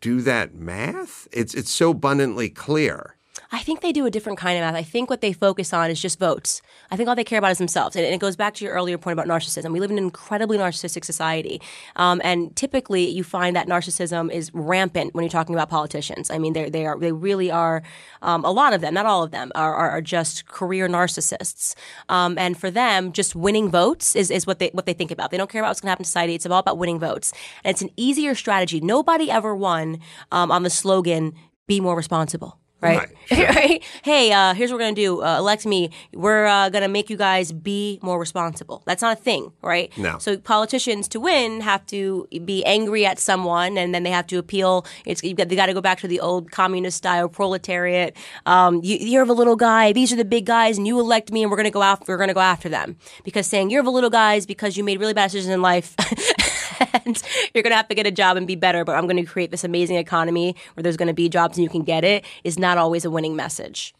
[0.00, 1.28] do that math.
[1.32, 3.15] It's it's so abundantly clear.
[3.52, 4.74] I think they do a different kind of math.
[4.74, 6.62] I think what they focus on is just votes.
[6.90, 7.94] I think all they care about is themselves.
[7.94, 9.72] And, and it goes back to your earlier point about narcissism.
[9.72, 11.60] We live in an incredibly narcissistic society.
[11.94, 16.30] Um, and typically you find that narcissism is rampant when you're talking about politicians.
[16.30, 17.82] I mean, they are, they really are,
[18.22, 21.74] um, a lot of them, not all of them, are, are, are just career narcissists.
[22.08, 25.30] Um, and for them, just winning votes is, is what they, what they think about.
[25.30, 26.34] They don't care about what's going to happen to society.
[26.34, 27.32] It's all about winning votes.
[27.64, 28.80] And it's an easier strategy.
[28.80, 30.00] Nobody ever won,
[30.32, 31.34] um, on the slogan,
[31.66, 33.10] be more responsible right?
[33.28, 33.82] Right?
[34.04, 35.22] Hey, uh, here's what we're gonna do.
[35.22, 35.90] Uh, elect me.
[36.12, 38.82] We're uh, gonna make you guys be more responsible.
[38.86, 39.96] That's not a thing, right?
[39.98, 40.18] No.
[40.18, 44.38] So politicians to win have to be angry at someone, and then they have to
[44.38, 44.86] appeal.
[45.04, 48.16] It's you got, they got to go back to the old communist style proletariat.
[48.46, 49.92] Um, you, you're the little guy.
[49.92, 52.12] These are the big guys, and you elect me, and we're gonna go after.
[52.12, 55.14] We're gonna go after them because saying you're the little guys because you made really
[55.14, 55.96] bad decisions in life.
[57.04, 57.22] and
[57.54, 59.30] you're going to have to get a job and be better, but I'm going to
[59.30, 62.24] create this amazing economy where there's going to be jobs and you can get it
[62.44, 63.94] is not always a winning message.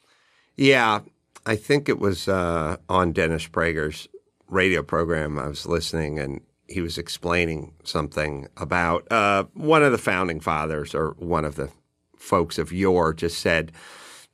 [0.57, 1.01] Yeah,
[1.45, 4.09] I think it was uh, on Dennis Prager's
[4.49, 5.39] radio program.
[5.39, 10.95] I was listening, and he was explaining something about uh, one of the founding fathers
[10.95, 11.71] or one of the
[12.17, 13.71] folks of yore just said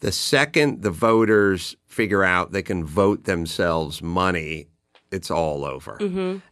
[0.00, 4.66] the second the voters figure out they can vote themselves money,
[5.10, 5.98] it's all over.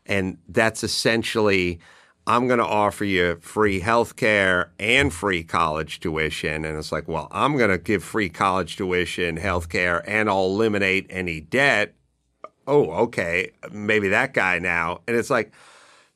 [0.06, 1.80] And that's essentially
[2.26, 6.64] I'm going to offer you free health care and free college tuition.
[6.64, 10.44] And it's like, well, I'm going to give free college tuition, health care, and I'll
[10.44, 11.94] eliminate any debt.
[12.66, 13.50] Oh, okay.
[13.72, 15.00] Maybe that guy now.
[15.08, 15.52] And it's like,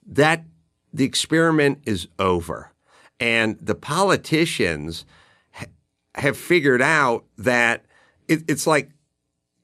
[0.06, 0.44] that
[0.92, 2.70] the experiment is over.
[3.18, 5.06] And the politicians
[5.52, 5.66] ha-
[6.14, 7.84] have figured out that
[8.28, 8.90] it, it's like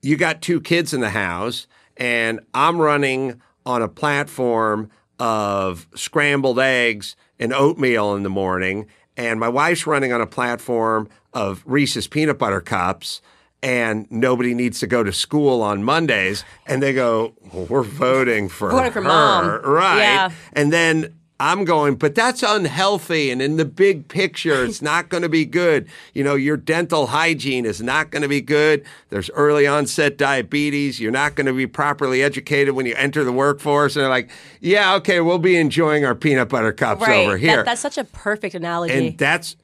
[0.03, 1.67] you got two kids in the house,
[1.97, 9.39] and I'm running on a platform of scrambled eggs and oatmeal in the morning, and
[9.39, 13.23] my wife's running on a platform of Reese's peanut butter cups.
[13.63, 18.49] And nobody needs to go to school on Mondays, and they go, well, "We're voting
[18.49, 20.31] for Voting for her, mom." right?" Yeah.
[20.55, 23.31] And then I'm going, but that's unhealthy.
[23.31, 25.89] And in the big picture, it's not going to be good.
[26.13, 28.85] You know, your dental hygiene is not going to be good.
[29.09, 31.01] There's early onset diabetes.
[31.01, 33.97] You're not going to be properly educated when you enter the workforce.
[33.97, 34.31] And they're like,
[34.61, 37.27] yeah, okay, we'll be enjoying our peanut butter cups Right.
[37.27, 37.57] over here.
[37.57, 38.93] That, that's such a perfect analogy.
[38.93, 39.57] and that's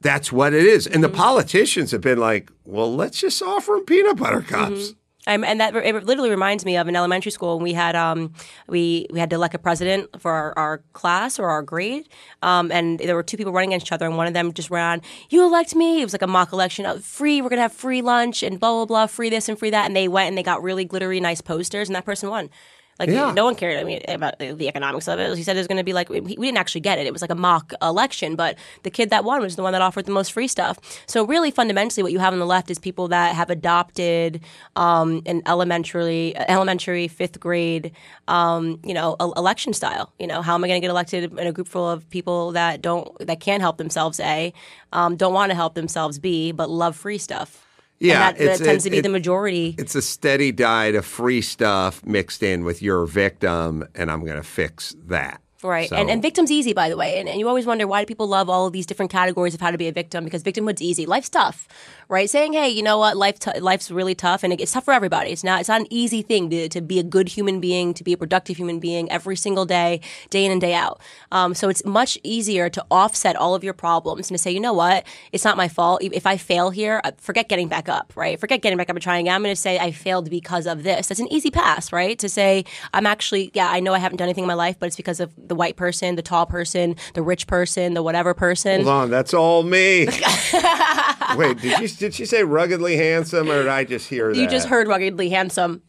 [0.00, 0.86] that's what it is.
[0.86, 1.16] And the mm-hmm.
[1.16, 4.90] politicians have been like, well, let's just offer them peanut butter cups.
[4.90, 4.98] Mm-hmm.
[5.26, 8.32] Um, and that it literally reminds me of in elementary school when we had um,
[8.68, 12.08] we we had to elect a president for our, our class or our grade,
[12.42, 14.70] um, and there were two people running against each other, and one of them just
[14.70, 15.00] ran,
[15.30, 17.40] "You elect me." It was like a mock election, uh, free.
[17.40, 19.96] We're gonna have free lunch and blah blah blah, free this and free that, and
[19.96, 22.50] they went and they got really glittery, nice posters, and that person won.
[22.98, 23.32] Like Yeah.
[23.32, 23.78] no one cared.
[23.80, 25.36] I mean, about the economics of it.
[25.36, 27.06] He said it was going to be like we, didn't actually get it.
[27.06, 29.82] It was like a mock election, but the kid that won was the one that
[29.82, 30.78] offered the most free stuff.
[31.06, 34.40] So really, fundamentally, what you have on the left is people that have adopted
[34.76, 37.92] um, an elementary, elementary fifth grade,
[38.28, 40.12] um, you know, election style.
[40.18, 42.52] You know, how am I going to get elected in a group full of people
[42.52, 44.20] that don't that can't help themselves?
[44.20, 44.52] A,
[44.92, 46.18] um, don't want to help themselves.
[46.18, 47.63] B, but love free stuff.
[48.04, 49.74] Yeah, and that, that tends it- to be it- the majority.
[49.78, 54.36] It's a steady diet of free stuff mixed in with your victim, and I'm going
[54.36, 55.40] to fix that.
[55.62, 55.88] Right.
[55.88, 57.18] So- And, and victim's easy, by the way.
[57.18, 59.62] And, and you always wonder why do people love all of these different categories of
[59.62, 60.22] how to be a victim?
[60.24, 61.06] Because victimhood's easy.
[61.06, 61.66] Life's tough,
[62.08, 62.28] right?
[62.28, 63.16] Saying, hey, you know what?
[63.16, 65.30] Life t- life's really tough and it's tough for everybody.
[65.30, 68.04] It's not, it's not an easy thing to, to be a good human being, to
[68.04, 70.00] be a productive human being every single day,
[70.30, 71.00] day in and day out.
[71.32, 74.60] Um, so it's much easier to offset all of your problems and to say, you
[74.60, 75.04] know what?
[75.32, 76.02] It's not my fault.
[76.02, 78.38] If I fail here, uh, forget getting back up, right?
[78.38, 79.34] Forget getting back up and trying again.
[79.34, 81.08] I'm going to say I failed because of this.
[81.08, 82.18] That's an easy pass, right?
[82.18, 84.86] To say, I'm actually, yeah, I know I haven't done anything in my life, but
[84.86, 88.84] it's because of the white person, the tall person, the rich person, the whatever person.
[88.84, 90.06] Hold on, that's all me.
[91.36, 94.38] Wait, did you did she say ruggedly handsome, or did I just hear that?
[94.40, 95.82] You just heard ruggedly handsome.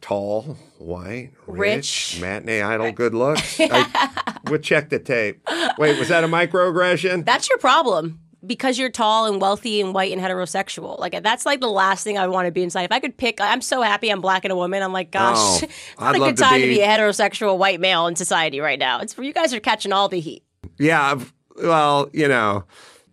[0.00, 2.14] tall, white, Rich.
[2.14, 3.58] rich, matinee idol, good looks.
[3.60, 5.40] I, we'll check the tape.
[5.78, 7.24] Wait, was that a microaggression?
[7.24, 8.20] That's your problem.
[8.46, 10.96] Because you're tall and wealthy and white and heterosexual.
[11.00, 12.84] Like that's like the last thing I want to be inside.
[12.84, 14.80] If I could pick I'm so happy I'm black and a woman.
[14.80, 16.86] I'm like, gosh, Oh, it's I'd not a love good time to be- be a
[16.86, 19.00] heterosexual white male in society right now.
[19.00, 20.44] It's you guys are catching all the heat.
[20.78, 21.18] Yeah,
[21.60, 22.62] well, you know,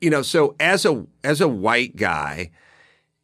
[0.05, 0.21] you know.
[0.21, 2.51] So as a as a white guy,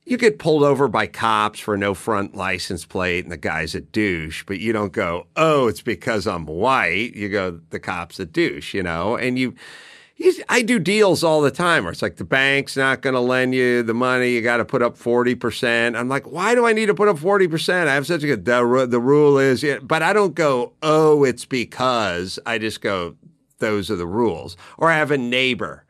[0.04, 3.82] you get pulled over by cops for no front license plate, and the guy's a
[3.82, 4.44] douche.
[4.48, 7.16] But you don't go, oh, it's because I'm white.
[7.16, 9.56] You go, the cop's a douche, you know, and you.
[10.48, 13.56] I do deals all the time where it's like the bank's not going to lend
[13.56, 14.30] you the money.
[14.34, 15.98] You got to put up 40%.
[15.98, 17.88] I'm like, why do I need to put up 40%?
[17.88, 21.46] I have such a good, the, the rule is, but I don't go, oh, it's
[21.46, 22.38] because.
[22.46, 23.16] I just go,
[23.58, 24.58] those are the rules.
[24.78, 25.86] Or I have a neighbor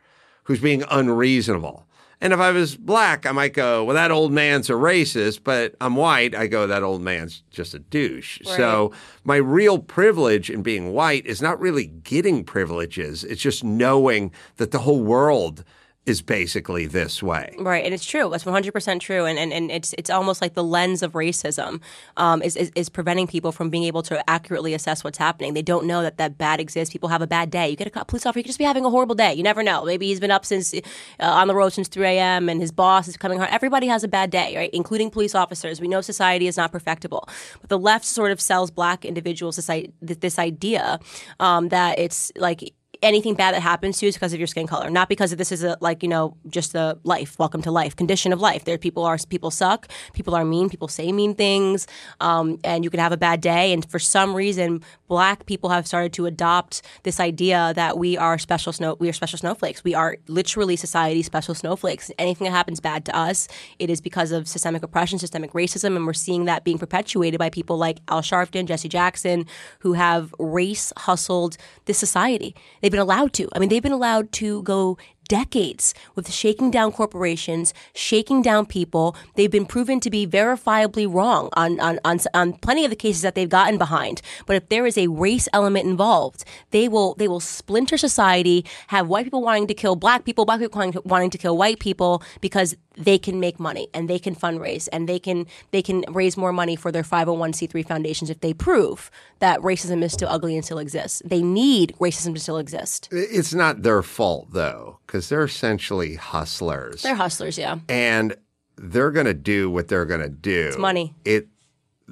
[0.51, 1.87] who's being unreasonable.
[2.19, 5.75] And if I was black, I might go, well, that old man's a racist, but
[5.79, 6.35] I'm white.
[6.35, 8.41] I go, that old man's just a douche.
[8.43, 8.91] So
[9.23, 13.23] my real privilege in being white is not really getting privileges.
[13.23, 15.63] It's just knowing that the whole world
[16.07, 17.53] is basically this way.
[17.59, 18.27] Right, and it's true.
[18.29, 21.11] That's one hundred percent true, and, and and it's it's almost like the lens of
[21.13, 21.79] racism
[22.17, 25.53] um, is, is is preventing people from being able to accurately assess what's happening.
[25.53, 26.91] They don't know that that bad exists.
[26.91, 27.69] People have a bad day.
[27.69, 29.33] You get a police officer, you could just be having a horrible day.
[29.35, 29.85] You never know.
[29.85, 30.79] Maybe he's been up since uh,
[31.19, 32.49] on the road since three a.m.
[32.49, 33.47] and his boss is coming home.
[33.51, 34.71] Everybody has a bad day, right?
[34.73, 35.79] Including police officers.
[35.79, 37.29] We know society is not perfectible,
[37.59, 39.69] but the left sort of sells black individuals this
[40.01, 40.99] this idea
[41.39, 44.67] um, that it's like anything bad that happens to you is because of your skin
[44.67, 47.71] color, not because of this is a like you know just the life, welcome to
[47.71, 48.65] life, condition of life.
[48.65, 51.87] There, people are people suck, people are mean, people say mean things,
[52.19, 53.73] um, and you can have a bad day.
[53.73, 58.37] And for some reason, black people have started to adopt this idea that we are
[58.37, 59.83] special snow, we are special snowflakes.
[59.83, 62.11] We are literally society's special snowflakes.
[62.19, 63.47] Anything that happens bad to us,
[63.79, 67.49] it is because of systemic oppression, systemic racism, and we're seeing that being perpetuated by
[67.49, 69.45] people like Al Sharpton, Jesse Jackson,
[69.79, 72.55] who have race hustled this society.
[72.81, 73.47] They they've been allowed to.
[73.53, 74.97] I mean, they've been allowed to go
[75.31, 79.15] decades with shaking down corporations, shaking down people.
[79.35, 83.21] They've been proven to be verifiably wrong on, on, on, on, plenty of the cases
[83.21, 84.21] that they've gotten behind.
[84.45, 89.07] But if there is a race element involved, they will they will splinter society, have
[89.07, 91.79] white people wanting to kill black people, black people wanting to, wanting to kill white
[91.79, 96.03] people because they can make money and they can fundraise and they can they can
[96.09, 99.09] raise more money for their 501c3 foundations if they prove
[99.39, 101.21] that racism is still ugly and still exists.
[101.23, 103.07] They need racism to still exist.
[103.11, 104.99] It's not their fault though,
[105.29, 107.01] they're essentially hustlers.
[107.01, 107.79] They're hustlers, yeah.
[107.89, 108.35] And
[108.77, 110.67] they're going to do what they're going to do.
[110.69, 111.13] It's money.
[111.25, 111.47] It,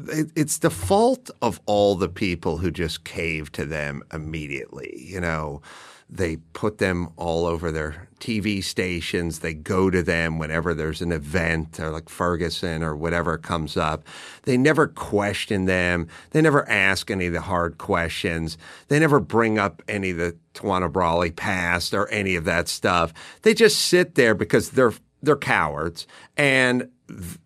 [0.07, 4.93] it it's the fault of all the people who just cave to them immediately.
[4.97, 5.61] You know,
[6.09, 9.39] they put them all over their TV stations.
[9.39, 14.03] They go to them whenever there's an event or like Ferguson or whatever comes up.
[14.43, 16.07] They never question them.
[16.31, 18.57] They never ask any of the hard questions.
[18.87, 23.13] They never bring up any of the Tawana Brawley past or any of that stuff.
[23.43, 26.07] They just sit there because they're they're cowards
[26.37, 26.89] and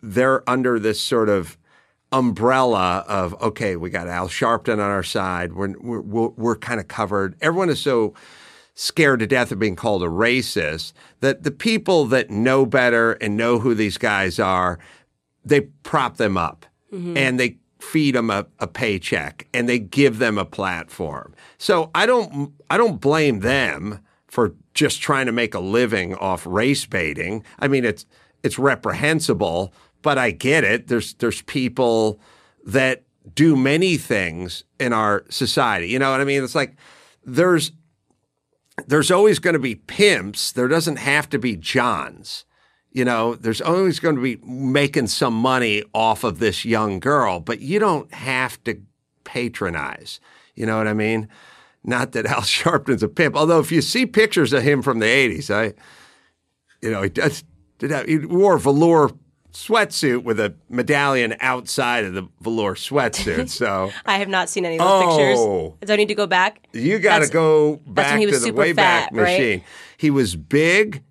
[0.02, 1.58] they're under this sort of
[2.12, 5.52] umbrella of okay, we got Al Sharpton on our side.
[5.52, 7.36] We're we're we're, we're kind of covered.
[7.42, 8.14] Everyone is so
[8.74, 13.36] scared to death of being called a racist, that the people that know better and
[13.36, 14.78] know who these guys are,
[15.44, 17.16] they prop them up mm-hmm.
[17.16, 21.34] and they feed them a, a, paycheck and they give them a platform.
[21.58, 26.46] So I don't I don't blame them for just trying to make a living off
[26.46, 27.44] race baiting.
[27.58, 28.06] I mean it's
[28.42, 29.72] it's reprehensible,
[30.02, 30.88] but I get it.
[30.88, 32.20] There's there's people
[32.64, 33.04] that
[33.34, 35.88] do many things in our society.
[35.88, 36.42] You know what I mean?
[36.42, 36.76] It's like
[37.24, 37.72] there's
[38.86, 40.52] there's always going to be pimps.
[40.52, 42.44] There doesn't have to be Johns.
[42.90, 47.40] You know, there's always going to be making some money off of this young girl,
[47.40, 48.80] but you don't have to
[49.24, 50.20] patronize.
[50.54, 51.28] You know what I mean?
[51.82, 55.06] Not that Al Sharpton's a pimp, although if you see pictures of him from the
[55.06, 55.74] 80s, I,
[56.80, 57.42] you know, he does,
[57.78, 59.10] did have, he wore velour
[59.54, 63.44] sweatsuit with a medallion outside of the velour sweatsuit.
[63.54, 65.86] So I have not seen any of those oh, pictures.
[65.88, 66.66] Do I need to go back?
[66.72, 69.58] You got to go back to the Wayback fat, Machine.
[69.58, 69.64] Right?
[69.96, 71.04] He was big.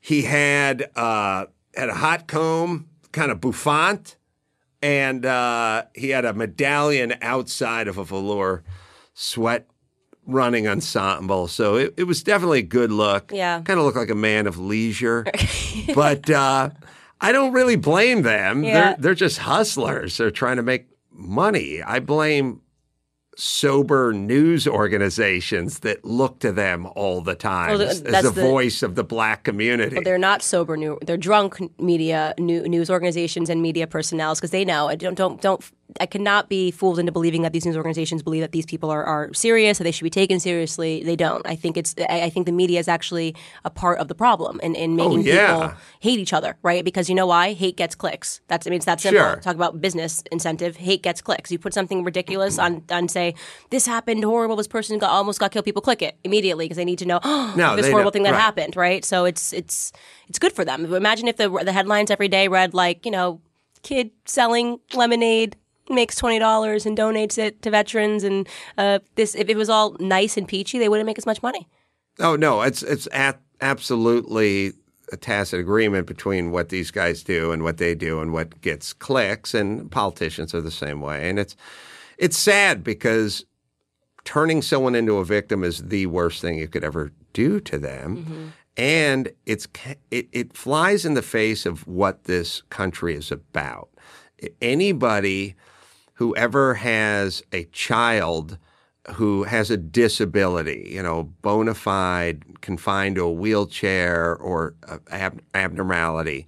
[0.00, 4.16] He had uh, had a hot comb, kind of bouffant,
[4.80, 8.62] and uh, he had a medallion outside of a velour
[9.12, 9.68] sweat
[10.26, 11.48] running ensemble.
[11.48, 13.32] So it, it was definitely a good look.
[13.32, 13.60] Yeah.
[13.62, 15.26] Kind of looked like a man of leisure.
[15.94, 16.70] but uh,
[17.20, 18.64] I don't really blame them.
[18.64, 18.72] Yeah.
[18.72, 20.16] They're they're just hustlers.
[20.16, 21.82] They're trying to make money.
[21.82, 22.60] I blame
[23.36, 28.94] sober news organizations that look to them all the time well, as, the, voice of
[28.94, 29.94] the black community.
[29.94, 30.98] Well, they're not sober new.
[31.02, 34.94] They're drunk media new, news organizations and media personnel because they know.
[34.96, 35.62] Don't don't don't
[36.00, 39.04] I cannot be fooled into believing that these news organizations believe that these people are,
[39.04, 41.02] are serious, that they should be taken seriously.
[41.02, 41.46] They don't.
[41.46, 41.94] I think it's.
[42.08, 43.34] I think the media is actually
[43.64, 45.54] a part of the problem in, in oh, making oh, yeah.
[45.54, 46.84] people hate each other, right?
[46.84, 47.52] Because you know why?
[47.52, 48.40] Hate gets clicks.
[48.48, 48.66] That's.
[48.66, 49.22] I mean, it's that simple.
[49.22, 49.36] Sure.
[49.36, 50.76] Talk about business incentive.
[50.76, 51.50] Hate gets clicks.
[51.50, 53.34] You put something ridiculous on on say
[53.70, 54.56] this happened horrible.
[54.56, 55.64] This person got almost got killed.
[55.64, 58.10] People click it immediately because they need to know oh, no, this horrible know.
[58.10, 58.40] thing that right.
[58.40, 59.04] happened, right?
[59.04, 59.92] So it's it's
[60.28, 60.92] it's good for them.
[60.92, 63.40] Imagine if the the headlines every day read like you know
[63.82, 65.56] kid selling lemonade
[65.88, 69.96] makes twenty dollars and donates it to veterans, and uh, this if it was all
[70.00, 71.68] nice and peachy, they wouldn't make as much money.
[72.18, 74.72] Oh no, it's it's at absolutely
[75.12, 78.92] a tacit agreement between what these guys do and what they do and what gets
[78.92, 81.56] clicks, and politicians are the same way, and it's
[82.18, 83.44] it's sad because
[84.24, 88.16] turning someone into a victim is the worst thing you could ever do to them.
[88.16, 88.46] Mm-hmm.
[88.78, 89.66] And it's
[90.10, 93.88] it, it flies in the face of what this country is about.
[94.60, 95.54] Anybody
[96.16, 98.58] whoever has a child
[99.14, 104.74] who has a disability, you know, bona fide, confined to a wheelchair or
[105.10, 106.46] ab- abnormality,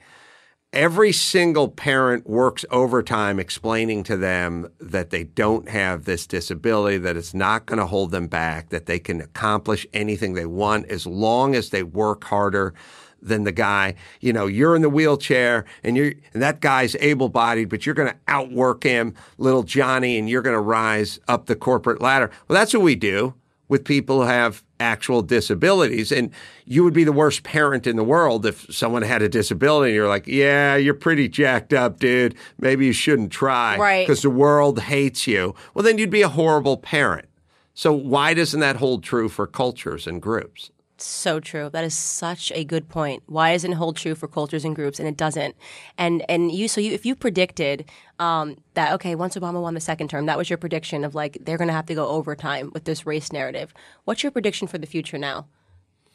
[0.73, 7.17] every single parent works overtime explaining to them that they don't have this disability, that
[7.17, 11.07] it's not going to hold them back, that they can accomplish anything they want as
[11.07, 12.75] long as they work harder
[13.21, 13.95] than the guy.
[14.21, 17.95] You know, you're in the wheelchair and you're and that guy's able bodied, but you're
[17.95, 22.31] going to outwork him, little Johnny, and you're going to rise up the corporate ladder.
[22.47, 23.35] Well, that's what we do
[23.69, 26.11] with people who have actual disabilities.
[26.11, 26.31] And
[26.65, 29.97] you would be the worst parent in the world if someone had a disability and
[29.97, 32.35] you're like, yeah, you're pretty jacked up, dude.
[32.59, 33.77] Maybe you shouldn't try.
[33.77, 34.07] Right.
[34.07, 35.55] Because the world hates you.
[35.75, 37.29] Well, then you'd be a horrible parent.
[37.75, 40.71] So why doesn't that hold true for cultures and groups?
[41.01, 41.71] So true.
[41.71, 43.23] That is such a good point.
[43.27, 45.55] Why doesn't it hold true for cultures and groups, and it doesn't?
[45.97, 47.89] And and you, so you, if you predicted
[48.19, 51.39] um, that, okay, once Obama won the second term, that was your prediction of like
[51.41, 53.73] they're going to have to go overtime with this race narrative.
[54.05, 55.47] What's your prediction for the future now?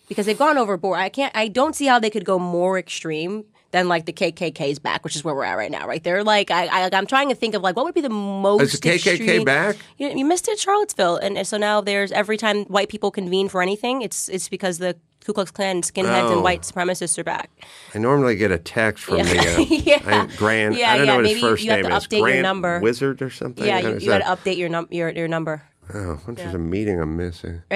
[0.10, 1.00] Because they've gone overboard.
[1.00, 1.36] I can't.
[1.36, 5.16] I don't see how they could go more extreme than like the KKK's back, which
[5.18, 5.86] is where we're at right now.
[5.88, 6.02] Right?
[6.02, 8.62] They're like, I, I I'm trying to think of like what would be the most.
[8.62, 9.76] Is the KKK extreme- back?
[9.98, 13.50] You, you missed it, Charlottesville, and, and so now there's every time white people convene
[13.50, 14.96] for anything, it's it's because the
[15.26, 16.34] Ku Klux Klan skinheads Oh.
[16.34, 17.50] and white supremacists are back.
[17.96, 19.24] I normally get a text from Yeah.
[19.24, 20.28] the uh, Yeah.
[20.32, 20.76] I- Grand.
[20.76, 22.08] Yeah, I don't yeah, know what maybe his first you have to is.
[22.08, 22.80] update your number.
[22.80, 23.66] Wizard or something.
[23.66, 25.64] Yeah, you, you got to update your num your your number.
[25.94, 27.62] Oh, what is a meeting I'm missing?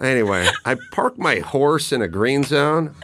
[0.00, 2.94] anyway, I parked my horse in a green zone.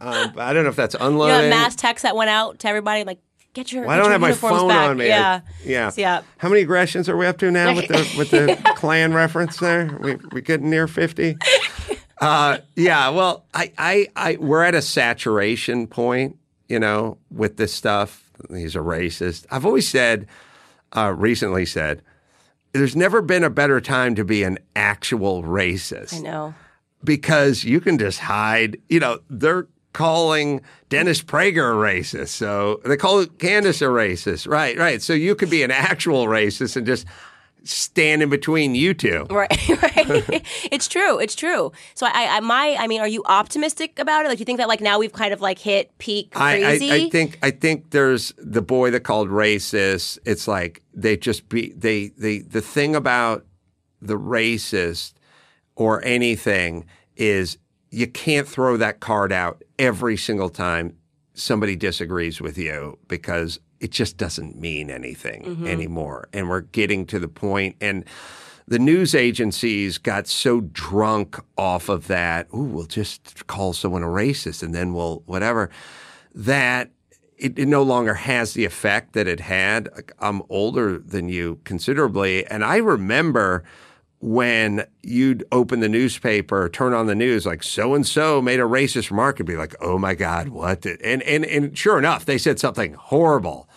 [0.00, 1.50] Um, I don't know if that's You know, unloading.
[1.50, 3.18] that mass text that went out to everybody like,
[3.54, 3.84] get your.
[3.86, 4.90] well, I don't have my phone back.
[4.90, 5.06] on me.
[5.08, 5.90] Yeah, yeah.
[5.96, 6.22] Yeah.
[6.38, 9.96] How many aggressions are we up to now with the with the Klan reference there?
[10.00, 11.36] We we getting near fifty?
[12.20, 13.10] Uh, yeah.
[13.10, 16.36] Well, I, I, I, we're at a saturation point,
[16.68, 18.32] you know, with this stuff.
[18.50, 19.46] He's a racist.
[19.52, 20.26] I've always said,
[20.96, 22.02] uh, recently said,
[22.72, 26.54] there's never been a better time to be an actual racist I know.
[27.04, 28.78] because you can just hide.
[28.88, 29.68] You know, they're
[29.98, 32.28] calling Dennis Prager a racist.
[32.28, 34.46] So they call Candace a racist.
[34.46, 35.02] Right, right.
[35.02, 37.04] So you could be an actual racist and just
[37.64, 39.26] stand in between you two.
[39.38, 40.46] Right, right.
[40.70, 41.18] it's true.
[41.18, 41.72] It's true.
[41.94, 44.28] So I, I, my, I mean, are you optimistic about it?
[44.28, 46.62] Like, do you think that like now we've kind of like hit peak I.
[46.62, 50.20] I, I think I think there's the boy that called racist.
[50.24, 53.44] It's like they just be they they the thing about
[54.00, 55.14] the racist
[55.74, 56.84] or anything
[57.16, 57.58] is
[57.90, 60.96] you can't throw that card out every single time
[61.34, 65.66] somebody disagrees with you because it just doesn't mean anything mm-hmm.
[65.66, 66.28] anymore.
[66.32, 68.04] And we're getting to the point and
[68.66, 72.48] the news agencies got so drunk off of that.
[72.54, 75.70] Ooh, we'll just call someone a racist and then we'll whatever.
[76.34, 76.90] That
[77.38, 79.88] it, it no longer has the effect that it had.
[80.18, 83.64] I'm older than you considerably, and I remember
[84.20, 88.64] when you'd open the newspaper, turn on the news, like so and so made a
[88.64, 91.00] racist remark, and be like, "Oh my God, what?" Did?
[91.02, 93.68] And and and sure enough, they said something horrible.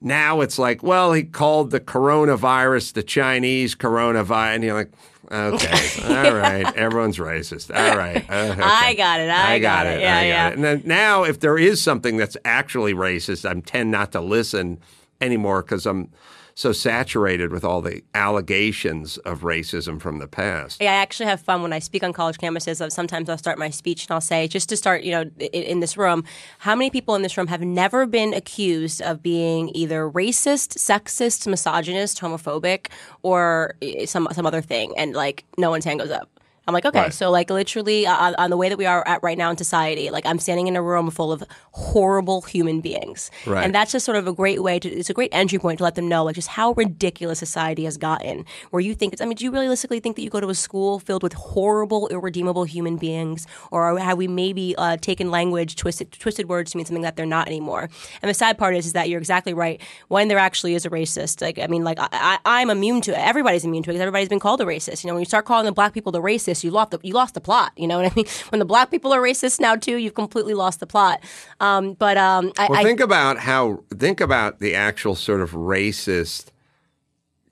[0.00, 4.92] Now it's like, well, he called the coronavirus the Chinese coronavirus, and you're like,
[5.30, 7.74] okay, all right, everyone's racist.
[7.74, 8.62] All right, okay.
[8.62, 9.30] I got it.
[9.30, 10.00] I, got it.
[10.00, 10.48] Yeah, I got yeah.
[10.48, 10.54] it.
[10.54, 14.78] And then now, if there is something that's actually racist, I'm tend not to listen
[15.22, 16.10] anymore because I'm
[16.56, 20.80] so saturated with all the allegations of racism from the past.
[20.80, 22.90] Yeah, I actually have fun when I speak on college campuses.
[22.90, 25.98] Sometimes I'll start my speech and I'll say, just to start, you know, in, this
[25.98, 26.24] room,
[26.60, 31.46] how many people in this room have never been accused of being either racist, sexist,
[31.46, 32.86] misogynist, homophobic,
[33.22, 33.74] or
[34.06, 34.94] some some other thing?
[34.96, 36.35] And like, no one's hand goes up.
[36.66, 37.14] I'm like, okay, Right.
[37.14, 39.56] so like literally uh, on, on the way that we are at right now in
[39.56, 43.64] society, like I'm standing in a room full of horrible human beings, Right.
[43.64, 44.88] and that's just sort of a great way to.
[44.88, 47.96] It's a great entry point to let them know like just how ridiculous society has
[47.96, 48.44] gotten.
[48.70, 49.22] Where you think it's.
[49.22, 52.08] I mean, do you realistically think that you go to a school filled with horrible,
[52.08, 56.86] irredeemable human beings, or have we maybe uh, taken language, twisted twisted words to mean
[56.86, 57.88] something that they're not anymore?
[58.22, 59.80] And the sad part is, is that you're exactly right.
[60.08, 63.12] When there actually is a racist, like I mean, like I, I, I'm immune to
[63.12, 63.18] it.
[63.18, 65.04] Everybody's immune to it because everybody's been called a racist.
[65.04, 67.14] You know, when you start calling the black people the racist, you lost the you
[67.14, 67.72] lost the plot.
[67.76, 68.26] You know what I mean?
[68.50, 71.22] When the black people are racist now too, you've completely lost the plot.
[71.60, 75.52] Um, but um, I, Well, I think about how think about the actual sort of
[75.52, 76.46] racist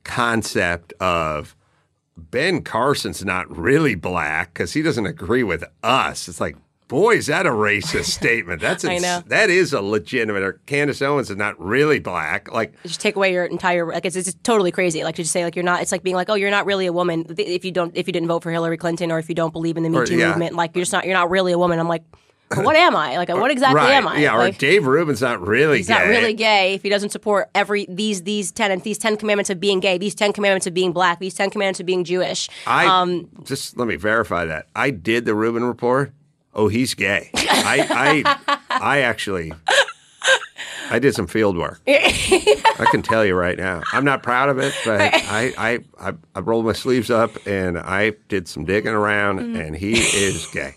[0.05, 1.57] concept of
[2.17, 6.29] Ben Carson's not really black because he doesn't agree with us.
[6.29, 6.57] It's like,
[6.89, 8.61] boy, is that a racist statement?
[8.61, 9.23] That's I ins- know.
[9.27, 10.43] that is a legitimate.
[10.43, 12.53] Or Candace Owens is not really black.
[12.53, 15.45] Like, just take away your entire like it's, it's totally crazy like to just say
[15.45, 17.73] like you're not it's like being like oh you're not really a woman if you
[17.73, 19.91] don't if you didn't vote for Hillary Clinton or if you don't believe in the
[19.91, 20.29] Me Or- Too yeah.
[20.29, 22.03] movement like you're just not you're not really a woman I'm like
[22.57, 23.17] what am I?
[23.17, 23.95] Like, what exactly right.
[23.95, 24.19] am I?
[24.19, 25.95] Yeah, Like, or Dave Rubin's not really He's gay.
[25.95, 29.51] not really gay if he doesn't support every these these ten and these ten commandments
[29.51, 32.49] of being gay, these ten commandments of being black, these ten commandments of being Jewish.
[32.67, 34.67] I um, just let me verify that.
[34.77, 36.13] I did the Rubin report.
[36.55, 37.31] Oh, he's gay.
[37.35, 39.53] I I I actually
[40.91, 41.81] I did some field work.
[41.89, 43.83] I can tell you right now.
[43.93, 47.79] I'm not proud of it, but I I, I, I rolled my sleeves up and
[47.79, 49.57] I did some digging around Mm-hmm.
[49.61, 50.75] and he is gay.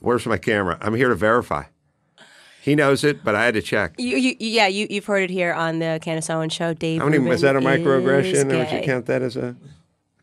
[0.00, 0.78] Where's my camera?
[0.80, 1.64] I'm here to verify.
[2.62, 3.94] He knows it, but I had to check.
[3.98, 6.74] You, you, yeah, you, you've heard it here on the Candace Owens show.
[6.74, 8.52] Dave How many Rubin is that a microaggression?
[8.52, 9.56] Or would you count that as a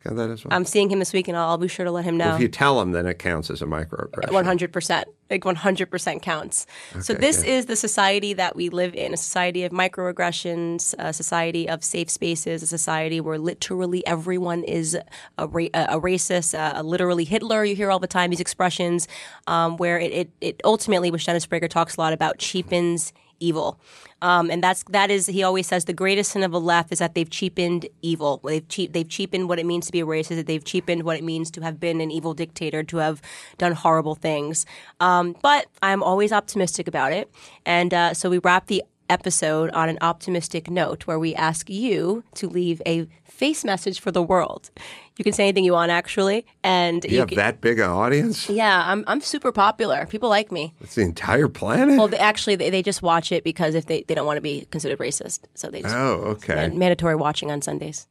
[0.04, 0.54] count that as one?
[0.54, 2.36] I'm seeing him this week, and I'll, be sure to let him know.
[2.36, 4.32] if you tell him, then it counts as a microaggression.
[4.32, 6.66] One hundred percent, like one hundred percent counts.
[7.02, 7.50] so this good.
[7.50, 12.10] is the society that we live in: a society of microaggressions, a society of safe
[12.10, 14.98] spaces, a society where literally everyone is
[15.38, 17.66] a, ra- a racist, a, a literally Hitler.
[17.66, 19.08] You hear all the time these expressions,
[19.48, 23.80] um, where it, it, it ultimately, which Dennis Prager talks a lot about, cheapens evil.
[24.22, 27.00] Um, and that's that is he always says the greatest sin of the left is
[27.00, 28.42] that they've cheapened evil.
[28.44, 30.46] They've cheap they've cheapened what it means to be a racist.
[30.46, 33.22] They've cheapened what it means to have been an evil dictator, to have
[33.58, 34.66] done horrible things.
[35.00, 37.32] Um, but I'm always optimistic about it,
[37.66, 42.24] and uh, so we wrap the episode on an optimistic note where we ask you
[42.36, 44.70] to leave a face message for the world.
[45.18, 48.49] You can say anything you want, actually, and You have can, that big an audience?
[48.49, 50.05] yeah, I'm I'm super popular.
[50.05, 50.74] People like me.
[50.82, 51.97] It's the entire planet?
[51.97, 54.41] Well, they, actually, they, they just watch it because if they, they don't want to
[54.41, 56.70] be considered racist, so they just oh, okay.
[56.70, 58.08] mandatory watching on Sundays.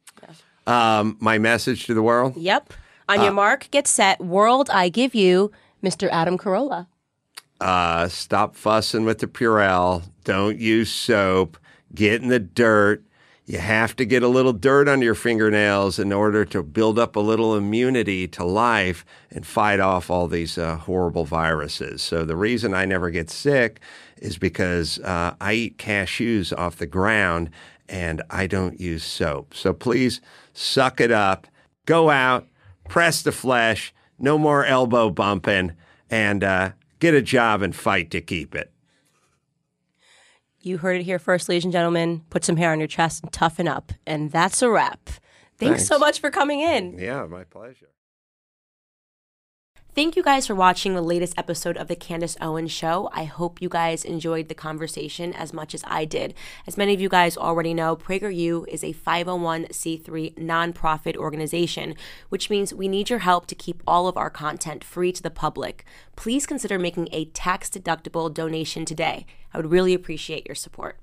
[0.65, 2.35] Um, my message to the world?
[2.35, 2.73] Yep.
[3.09, 4.19] On your mark, get set.
[4.19, 6.09] World, I give you, Mr.
[6.11, 6.87] Adam Carolla.
[7.59, 10.03] Uh, stop fussing with the Purell.
[10.23, 11.57] Don't use soap.
[11.93, 13.03] Get in the dirt.
[13.45, 17.15] You have to get a little dirt under your fingernails in order to build up
[17.15, 22.01] a little immunity to life and fight off all these uh, horrible viruses.
[22.01, 23.79] So, the reason I never get sick
[24.17, 27.49] is because uh, I eat cashews off the ground
[27.87, 29.53] and I don't use soap.
[29.53, 30.19] So, please
[30.51, 31.47] suck it up.
[31.85, 32.47] Go out,
[32.89, 35.71] press the flesh, no more elbow bumping,
[36.09, 38.71] and uh, get a job and fight to keep it.
[40.59, 42.23] You heard it here first, ladies and gentlemen.
[42.29, 43.93] Put some hair on your chest and toughen up.
[44.05, 45.09] And that's a wrap.
[45.57, 46.97] Thanks, so much for coming in.
[46.99, 47.89] Yeah, my pleasure.
[49.97, 53.09] Thank you guys for watching the latest episode of the Candace Owens Show.
[53.13, 56.35] I hope you guys enjoyed the conversation as much as I did.
[56.67, 61.95] As many of you guys already know, PragerU is a 501c3 nonprofit organization,
[62.29, 65.31] which means we need your help to keep all of our content free to the
[65.31, 65.83] public.
[66.15, 69.25] Please consider making a tax deductible donation today.
[69.51, 70.99] I would really appreciate your support.